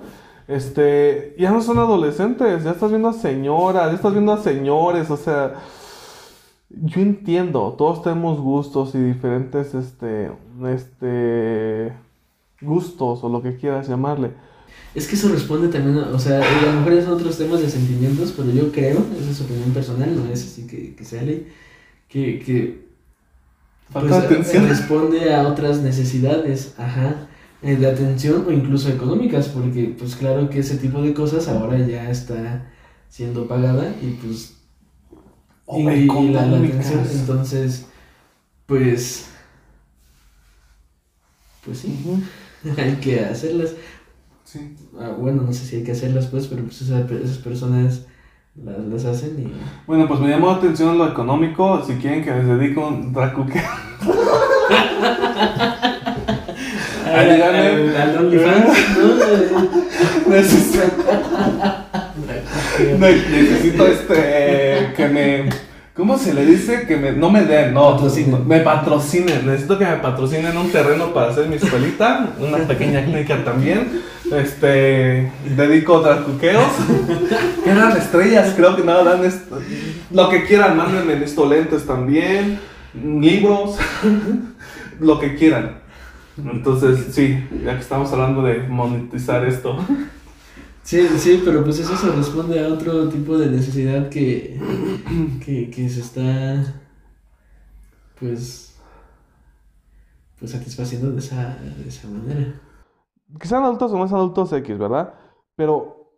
[0.48, 5.10] Este, ya no son adolescentes, ya estás viendo a señoras, ya estás viendo a señores,
[5.12, 5.56] o sea,
[6.70, 10.32] yo entiendo, todos tenemos gustos y diferentes, este,
[10.68, 11.94] este,
[12.62, 14.32] gustos o lo que quieras llamarle.
[14.94, 17.70] Es que eso responde también, a- o sea, a lo mejor son otros temas de
[17.70, 21.48] sentimientos, pero yo creo, esa es opinión personal, no es así que, que sea ley,
[22.10, 22.90] que, que
[23.92, 24.68] pues, atención.
[24.68, 27.28] responde a otras necesidades, ajá,
[27.62, 31.80] eh, de atención o incluso económicas, porque pues claro que ese tipo de cosas ahora
[31.86, 32.72] ya está
[33.10, 34.56] siendo pagada y pues
[35.72, 36.88] O y, y la, la económicas.
[36.88, 37.86] atención, entonces
[38.66, 39.28] pues
[41.66, 42.00] pues sí,
[42.78, 43.72] hay que hacerlas.
[44.46, 44.76] Sí.
[45.00, 48.02] Ah, bueno, no sé si hay que hacerlas pues, pero pues esa- esas personas
[48.56, 49.54] las, las hacen y...
[49.86, 51.84] Bueno, pues me llamó la atención lo económico.
[51.86, 53.62] Si quieren que les dedique un Dracuque.
[57.06, 57.60] Ay, dígame.
[57.60, 60.30] al, al OnlyFans, ¿no?
[60.36, 60.84] necesito,
[63.00, 64.59] ne- necesito este.
[65.00, 65.50] Que me.
[65.96, 66.86] ¿Cómo se le dice?
[66.88, 67.92] Que me, no me den, no.
[67.94, 68.48] Patrocinen.
[68.48, 69.46] Me patrocinen.
[69.46, 72.34] Necesito que me patrocinen un terreno para hacer mi escuelita.
[72.40, 74.02] Una pequeña clínica también.
[74.32, 75.32] Este.
[75.56, 76.64] Dedico dracuqueos.
[77.64, 79.52] Que eran estrellas, creo que nada dan est-
[80.12, 82.60] Lo que quieran, mándenme necesito lentes también.
[82.94, 83.78] Libros.
[85.00, 85.80] lo que quieran.
[86.38, 89.78] Entonces, sí, ya que estamos hablando de monetizar esto.
[90.90, 94.60] Sí, sí, pero pues eso se responde a otro tipo de necesidad que,
[95.46, 96.82] que, que se está,
[98.20, 98.76] pues,
[100.40, 102.60] pues satisfaciendo de esa, de esa manera.
[103.40, 105.14] Que sean adultos o no sean adultos X, ¿verdad?
[105.56, 106.12] Pero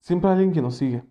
[0.00, 1.04] siempre hay alguien que nos sigue.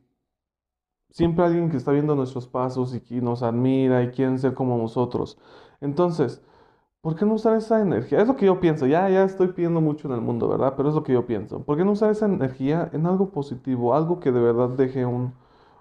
[1.11, 4.79] Siempre alguien que está viendo nuestros pasos y que nos admira y quieren ser como
[4.79, 5.37] nosotros.
[5.79, 6.41] Entonces,
[7.01, 8.21] ¿por qué no usar esa energía?
[8.21, 8.85] Es lo que yo pienso.
[8.85, 10.73] Ya, ya estoy pidiendo mucho en el mundo, ¿verdad?
[10.77, 11.63] Pero es lo que yo pienso.
[11.63, 13.95] ¿Por qué no usar esa energía en algo positivo?
[13.95, 15.33] Algo que de verdad deje un,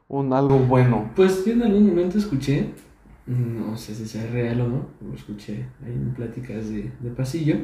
[0.09, 1.11] un algo bueno.
[1.15, 2.71] Pues yo en algún momento escuché,
[3.27, 7.57] no sé si sea real o no, lo escuché ahí en pláticas de, de pasillo,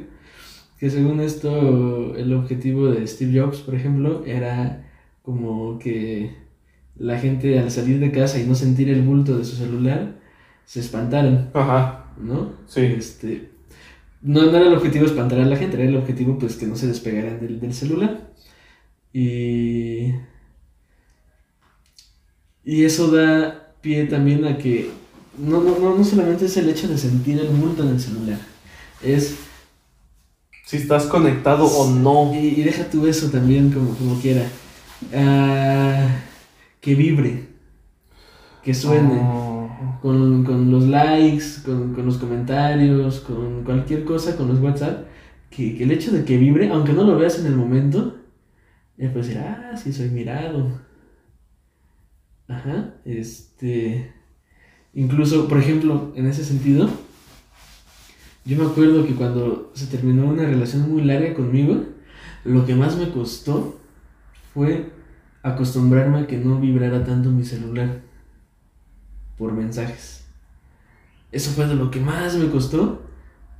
[0.79, 4.85] que según esto el objetivo de Steve Jobs, por ejemplo, era
[5.23, 6.37] como que
[6.97, 10.19] la gente al salir de casa y no sentir el bulto de su celular,
[10.67, 12.53] se espantaran, Ajá, ¿no?
[12.67, 12.83] sí.
[12.99, 13.51] Este,
[14.23, 16.77] no, no era el objetivo espantar a la gente, era el objetivo pues que no
[16.77, 18.33] se despegaran del, del celular.
[19.13, 20.13] Y,
[22.65, 24.91] y eso da pie también a que
[25.39, 28.39] no, no, no, no solamente es el hecho de sentir el bulto en el celular,
[29.03, 29.37] es
[30.65, 32.35] Si estás conectado o no.
[32.35, 34.61] y, y deja tú eso también como, como quiera.
[35.15, 36.25] Ah,
[36.81, 37.49] que vibre,
[38.63, 39.21] que suene.
[39.21, 39.46] Oh.
[40.03, 45.07] Con, con los likes, con, con los comentarios, con cualquier cosa, con los WhatsApp,
[45.51, 48.17] que, que el hecho de que vibre, aunque no lo veas en el momento,
[48.97, 50.81] ya puedes decir, ah, sí, soy mirado.
[52.49, 54.13] Ajá, este.
[54.95, 56.89] Incluso, por ejemplo, en ese sentido,
[58.47, 61.85] yo me acuerdo que cuando se terminó una relación muy larga conmigo,
[62.45, 63.79] lo que más me costó
[64.55, 64.91] fue
[65.43, 68.06] acostumbrarme a que no vibrara tanto mi celular
[69.37, 70.25] por mensajes.
[71.33, 73.03] Eso fue de lo que más me costó,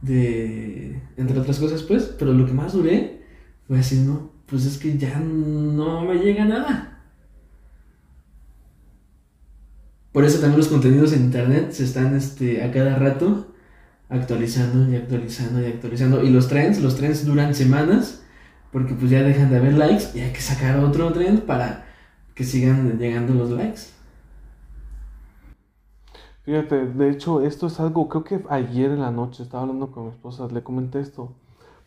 [0.01, 3.23] de, entre otras cosas pues, pero lo que más duré
[3.67, 6.97] fue así, no, pues es que ya no me llega nada.
[10.13, 13.55] Por eso también los contenidos en internet se están este, a cada rato
[14.09, 16.23] actualizando y actualizando y actualizando.
[16.23, 18.23] Y los trends, los trends duran semanas,
[18.73, 21.87] porque pues ya dejan de haber likes y hay que sacar otro trend para
[22.35, 23.96] que sigan llegando los likes.
[26.47, 30.05] Fíjate, de hecho, esto es algo, creo que ayer en la noche estaba hablando con
[30.05, 31.33] mi esposa, le comenté esto,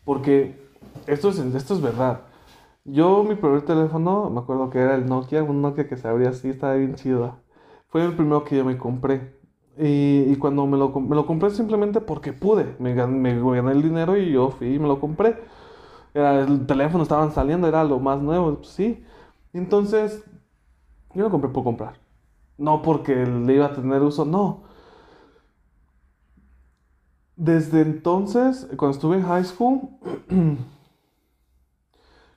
[0.04, 0.54] porque
[1.06, 2.20] esto es, esto es verdad.
[2.84, 6.30] Yo, mi primer teléfono, me acuerdo que era el Nokia, un Nokia que se abría
[6.30, 7.36] así, estaba bien chido.
[7.88, 9.34] Fue el primero que yo me compré.
[9.78, 13.82] Y, cuando me lo, me lo compré simplemente porque pude, me, gan- me gané el
[13.82, 15.38] dinero y yo fui y me lo compré.
[16.14, 19.04] Era, el teléfono estaban saliendo, era lo más nuevo, pues sí.
[19.54, 20.24] Entonces,
[21.14, 21.94] yo lo compré por comprar.
[22.60, 24.64] No porque le iba a tener uso, no.
[27.34, 29.80] Desde entonces, cuando estuve en high school,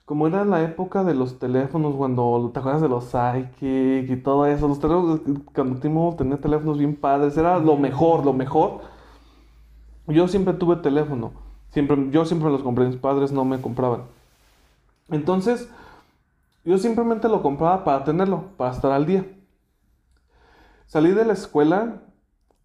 [0.06, 4.46] como era la época de los teléfonos, cuando te acuerdas de los Psychic y todo
[4.46, 5.20] eso, los teléfonos,
[5.54, 8.80] cuando T-Mobile tenía teléfonos bien padres, era lo mejor, lo mejor.
[10.06, 11.32] Yo siempre tuve teléfono,
[11.68, 14.04] siempre, yo siempre los compré, mis padres no me compraban.
[15.10, 15.68] Entonces,
[16.64, 19.26] yo simplemente lo compraba para tenerlo, para estar al día.
[20.86, 22.02] Salí de la escuela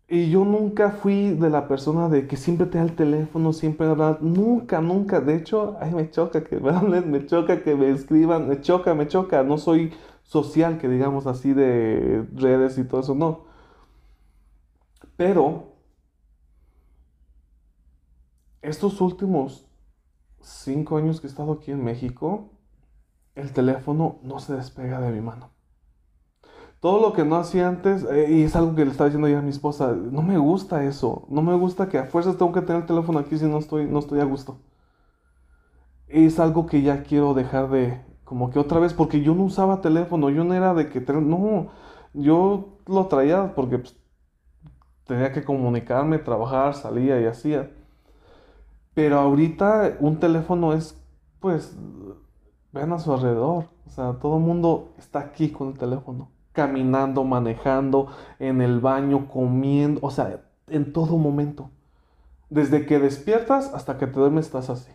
[0.08, 3.88] Y yo nunca fui de la persona de que siempre te da el teléfono, siempre
[3.88, 4.18] habla.
[4.22, 5.22] Nunca, nunca.
[5.22, 8.96] De hecho, ay, me choca que me hablen, me choca que me escriban, me choca,
[8.96, 9.44] me choca.
[9.44, 9.94] No soy
[10.24, 13.46] social, que digamos así, de redes y todo eso, no.
[15.18, 15.74] Pero,
[18.62, 19.68] estos últimos
[20.42, 22.52] cinco años que he estado aquí en México,
[23.36, 25.59] el teléfono no se despega de mi mano
[26.80, 29.40] todo lo que no hacía antes, eh, y es algo que le estaba diciendo ya
[29.40, 32.62] a mi esposa, no me gusta eso, no me gusta que a fuerzas tengo que
[32.62, 34.60] tener el teléfono aquí si no estoy, no estoy a gusto.
[36.08, 39.82] Es algo que ya quiero dejar de, como que otra vez, porque yo no usaba
[39.82, 41.70] teléfono, yo no era de que, no,
[42.14, 43.98] yo lo traía porque pues,
[45.06, 47.72] tenía que comunicarme, trabajar, salía y hacía.
[48.94, 50.96] Pero ahorita un teléfono es,
[51.40, 51.78] pues,
[52.72, 57.24] vean a su alrededor, o sea, todo el mundo está aquí con el teléfono caminando,
[57.24, 58.08] manejando,
[58.40, 61.72] en el baño, comiendo, o sea, en todo momento.
[62.50, 64.92] Desde que despiertas hasta que te duermes estás así.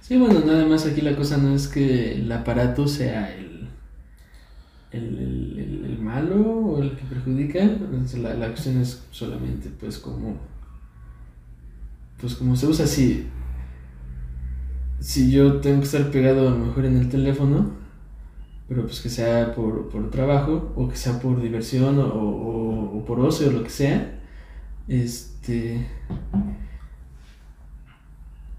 [0.00, 3.68] Sí, bueno, nada más aquí la cosa no es que el aparato sea el,
[4.92, 7.64] el, malo o el que perjudica,
[8.18, 10.36] la, la cuestión es solamente pues como,
[12.20, 13.26] pues como se usa así.
[15.00, 17.72] Si yo tengo que estar pegado a lo mejor en el teléfono,
[18.68, 23.20] pero pues que sea por, por trabajo o que sea por diversión o, o, por
[23.20, 24.20] ocio o lo que sea.
[24.88, 25.86] Este.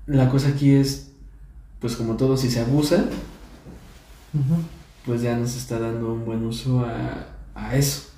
[0.06, 1.12] La cosa aquí es,
[1.82, 3.10] pues como todo, si se abusa,
[5.06, 8.10] pues ya nos está dando un buen uso a, a eso.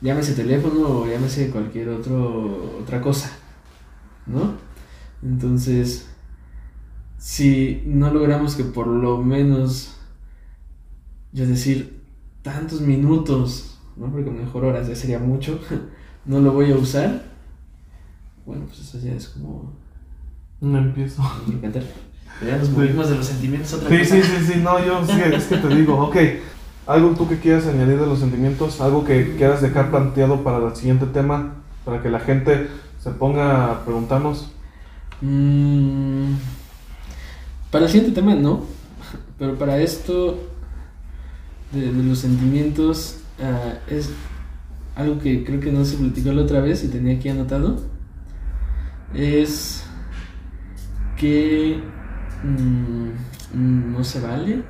[0.00, 3.32] Llámese teléfono o llámese cualquier otro, otra cosa,
[4.26, 4.54] ¿no?
[5.22, 6.06] Entonces,
[7.18, 9.93] si no logramos que por lo menos
[11.34, 12.00] yo decir,
[12.42, 14.06] tantos minutos, ¿no?
[14.06, 15.60] Porque mejor horas ya sería mucho,
[16.24, 17.24] no lo voy a usar.
[18.46, 19.72] Bueno, pues eso ya es como...
[20.60, 21.22] No empiezo.
[22.46, 25.44] Ya nos movimos de los sentimientos otra sí, Sí, sí, sí, no, yo sí, es
[25.44, 26.16] que te digo, ok,
[26.86, 30.74] algo tú que quieras añadir de los sentimientos, algo que quieras dejar planteado para el
[30.76, 31.54] siguiente tema,
[31.84, 32.68] para que la gente
[33.00, 34.50] se ponga a preguntarnos.
[35.20, 36.34] Mm,
[37.70, 38.64] para el siguiente tema no,
[39.38, 40.53] pero para esto
[41.74, 44.10] de, los sentimientos ah, es
[44.94, 47.80] algo que creo que no se platicó la otra vez y tenía aquí anotado.
[49.14, 49.84] Es
[51.16, 51.80] que
[52.42, 54.62] mm, no se vale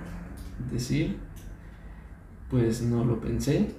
[0.70, 1.16] decir,
[2.50, 3.74] pues no lo pensé,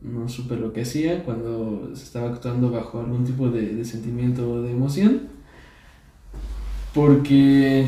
[0.00, 4.50] no supe lo que hacía cuando se estaba actuando bajo algún tipo de, de sentimiento
[4.50, 5.22] o de emoción,
[6.94, 7.86] porque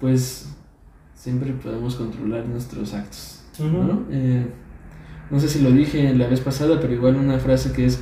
[0.00, 0.55] pues
[1.26, 3.42] siempre podemos controlar nuestros actos.
[3.58, 4.04] ¿no?
[4.12, 4.46] Eh,
[5.28, 8.00] no sé si lo dije la vez pasada, pero igual una frase que es,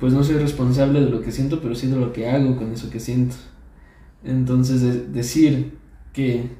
[0.00, 2.72] pues no soy responsable de lo que siento, pero sí de lo que hago con
[2.72, 3.36] eso que siento.
[4.24, 5.76] Entonces decir
[6.14, 6.52] que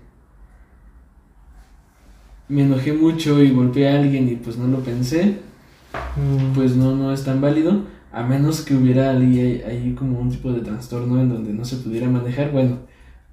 [2.48, 5.38] me enojé mucho y golpeé a alguien y pues no lo pensé,
[6.54, 10.52] pues no, no es tan válido, a menos que hubiera ahí, ahí como un tipo
[10.52, 12.80] de trastorno en donde no se pudiera manejar, bueno,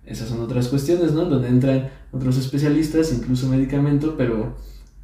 [0.05, 1.25] esas son otras cuestiones, ¿no?
[1.25, 4.55] Donde entran otros especialistas, incluso medicamento, pero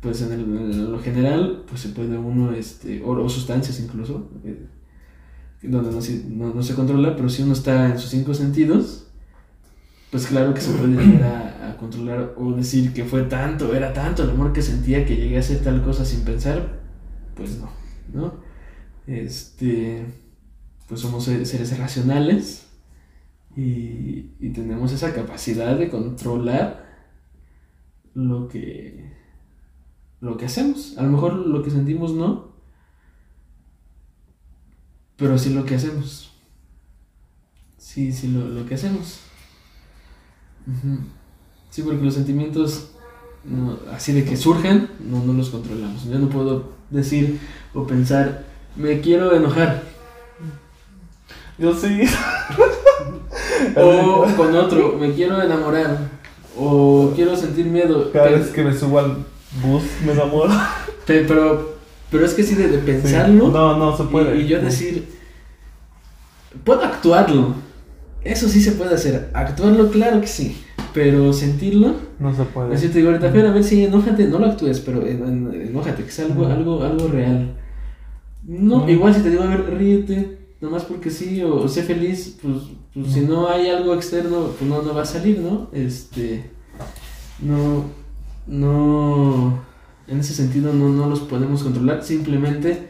[0.02, 4.68] pues en, lo general, pues se puede uno, este, o, sustancias incluso, eh,
[5.64, 9.08] donde no se, no, se controla, pero si uno está en sus cinco sentidos,
[10.12, 13.94] pues claro que se puede llegar a, a, controlar o decir que fue tanto, era
[13.94, 16.80] tanto el amor que sentía que llegué a hacer tal cosa sin pensar,
[17.36, 17.70] pues no,
[18.14, 18.34] ¿no?
[19.06, 20.06] Este,
[20.88, 22.67] pues somos seres racionales
[23.58, 26.86] y, tenemos esa capacidad de controlar
[28.14, 29.14] lo que,
[30.22, 30.96] lo que hacemos.
[30.98, 32.52] A lo mejor lo que sentimos no,
[35.16, 36.32] pero sí lo que hacemos.
[37.78, 39.22] Sí, sí, lo, que hacemos.
[41.72, 42.92] Sí, porque los sentimientos,
[43.92, 46.06] así de que surjan, no, no los controlamos.
[46.06, 47.40] Yo no puedo decir
[47.74, 48.46] o pensar,
[48.76, 49.84] me quiero enojar.
[51.58, 52.02] Yo sí.
[53.76, 55.98] o con otro, me quiero enamorar.
[56.60, 58.12] O quiero sentir miedo.
[58.12, 59.18] Cada vez que me subo al
[59.62, 60.52] bus me enamoro.
[61.06, 61.78] Pero,
[62.12, 63.48] pero es que sí, de, pensarlo.
[63.48, 64.38] No, no se puede.
[64.42, 65.08] Y, yo decir,
[66.64, 67.56] puedo actuarlo.
[68.24, 69.30] Eso sí se puede hacer.
[69.34, 70.62] Actuarlo, claro que sí.
[70.94, 71.96] Pero sentirlo.
[72.20, 72.76] No se puede.
[72.76, 76.26] Así te digo ahorita, a ver si enójate, no lo actúes, pero enójate, que sea
[76.26, 77.54] algo, algo, algo real.
[78.44, 82.58] No, igual si te digo, a ver, ríete, nomás porque sí, o, sé feliz, pues,
[82.94, 85.70] pues si no hay algo externo, pues no, no va a salir, ¿no?
[85.72, 86.50] Este,
[87.40, 87.86] no,
[88.48, 89.64] no,
[90.08, 92.88] en ese sentido no, no los podemos controlar, simplemente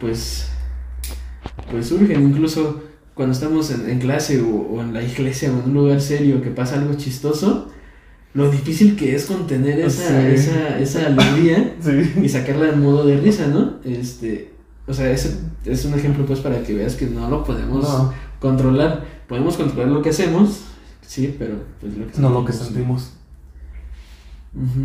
[0.00, 0.48] pues,
[1.70, 2.82] pues surgen, incluso
[3.14, 6.76] cuando estamos en, clase o, en la iglesia o en un lugar serio que pasa
[6.76, 7.70] algo chistoso,
[8.32, 11.76] lo difícil que es contener esa, esa, esa alegría
[12.22, 13.78] y sacarla en modo de risa, ¿no?
[13.84, 14.53] Este,
[14.86, 19.04] o sea, ese es un ejemplo pues para que veas que no lo podemos controlar.
[19.28, 20.60] Podemos controlar lo que hacemos,
[21.00, 23.12] sí, pero pues lo que No lo que sentimos.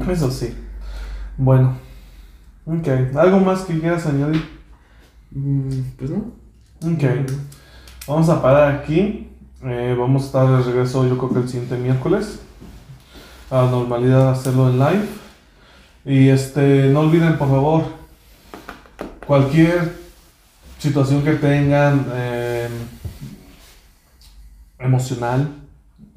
[0.09, 0.53] Eso sí.
[1.37, 1.77] Bueno.
[2.65, 2.87] Ok.
[3.15, 4.43] ¿Algo más que quieras añadir?
[5.31, 6.31] Mm, pues no.
[6.85, 7.03] Ok.
[8.07, 9.27] Vamos a parar aquí.
[9.63, 12.39] Eh, vamos a estar de regreso yo creo que el siguiente miércoles.
[13.51, 15.05] A la normalidad hacerlo en live.
[16.05, 17.83] Y este, no olviden por favor,
[19.29, 19.93] cualquier
[20.79, 22.71] situación que tengan em,
[24.79, 25.51] emocional,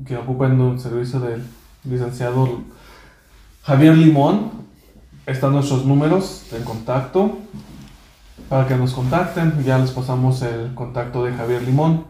[0.07, 1.43] que ocupen un servicio del
[1.85, 2.63] licenciado
[3.65, 4.53] Javier Limón,
[5.27, 7.37] están nuestros números en contacto
[8.49, 9.63] para que nos contacten.
[9.63, 12.07] Ya les pasamos el contacto de Javier Limón.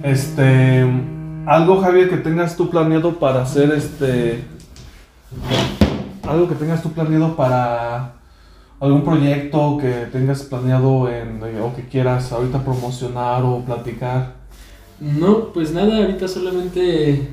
[0.00, 0.86] Este,
[1.44, 4.44] algo Javier que tengas tú planeado para hacer este,
[6.22, 8.15] algo que tengas tú planeado para
[8.80, 14.36] algún proyecto que tengas planeado en, o que quieras ahorita promocionar o platicar.
[15.00, 17.28] No, pues nada, ahorita solamente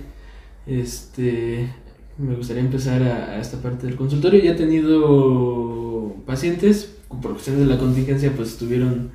[0.66, 1.70] este
[2.18, 4.42] me gustaría empezar a, esta parte del consultorio.
[4.42, 9.12] Ya he tenido pacientes, por cuestiones de la contingencia, pues estuvieron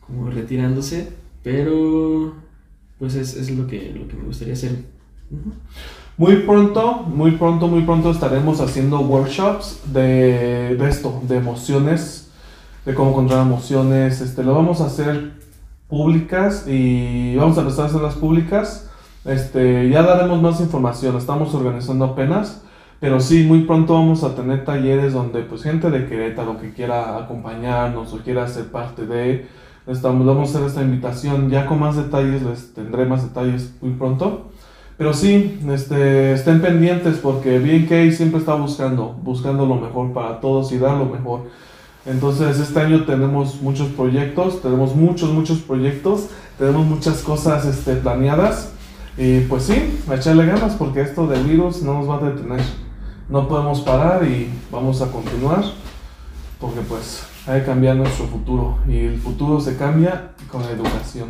[0.00, 1.08] como retirándose,
[1.42, 2.34] pero
[2.98, 4.93] pues es, es lo, que, lo que me gustaría hacer.
[6.16, 12.30] Muy pronto, muy pronto, muy pronto estaremos haciendo workshops de, de esto, de emociones,
[12.84, 14.20] de cómo controlar emociones.
[14.20, 15.32] Este, lo vamos a hacer
[15.88, 18.88] públicas y vamos a empezar a hacerlas públicas
[19.24, 22.62] este, ya daremos más información, estamos organizando apenas,
[23.00, 27.16] pero sí, muy pronto vamos a tener talleres donde pues gente de Querétaro que quiera
[27.16, 29.48] acompañarnos o quiera ser parte de,
[29.86, 33.92] estamos, vamos a hacer esta invitación, ya con más detalles, les tendré más detalles muy
[33.92, 34.50] pronto.
[34.96, 40.70] Pero sí, este, estén pendientes porque BNK siempre está buscando, buscando lo mejor para todos
[40.72, 41.48] y dar lo mejor.
[42.06, 46.28] Entonces este año tenemos muchos proyectos, tenemos muchos, muchos proyectos,
[46.58, 48.72] tenemos muchas cosas este, planeadas.
[49.16, 52.60] Y pues sí, a echarle ganas porque esto del virus no nos va a detener.
[53.28, 55.64] No podemos parar y vamos a continuar
[56.60, 61.28] porque pues hay que cambiar nuestro futuro y el futuro se cambia con la educación.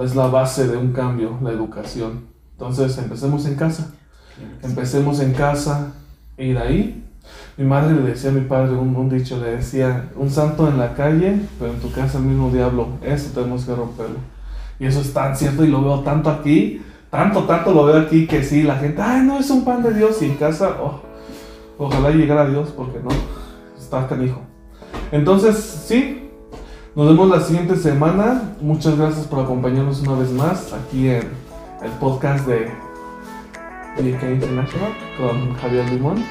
[0.00, 2.35] Es la base de un cambio, la educación.
[2.58, 3.90] Entonces empecemos en casa.
[4.62, 5.92] Empecemos en casa
[6.38, 7.02] y de ahí
[7.56, 10.78] mi madre le decía a mi padre un, un, dicho, le decía, un santo en
[10.78, 12.88] la calle, pero en tu casa el mismo diablo.
[13.02, 14.18] Eso tenemos que romperlo.
[14.78, 18.26] Y eso es tan cierto y lo veo tanto aquí, tanto, tanto lo veo aquí
[18.26, 21.00] que sí, la gente, ay, no, es un pan de Dios y en casa, oh,
[21.78, 23.08] ojalá llegara a Dios porque no,
[23.78, 24.42] está canijo.
[25.10, 26.30] Entonces, sí,
[26.94, 28.54] nos vemos la siguiente semana.
[28.60, 31.22] Muchas gracias por acompañarnos una vez más aquí en
[31.86, 32.70] el podcast de
[33.96, 36.24] BK International con Javier Limón.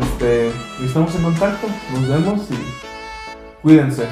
[0.00, 4.06] Este, estamos en contacto, nos vemos y cuídense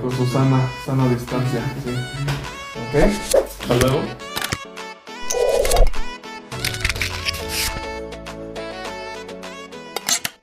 [0.00, 1.60] con su sana, sana distancia.
[2.88, 3.10] ¿Ok?
[3.60, 4.27] Hasta luego.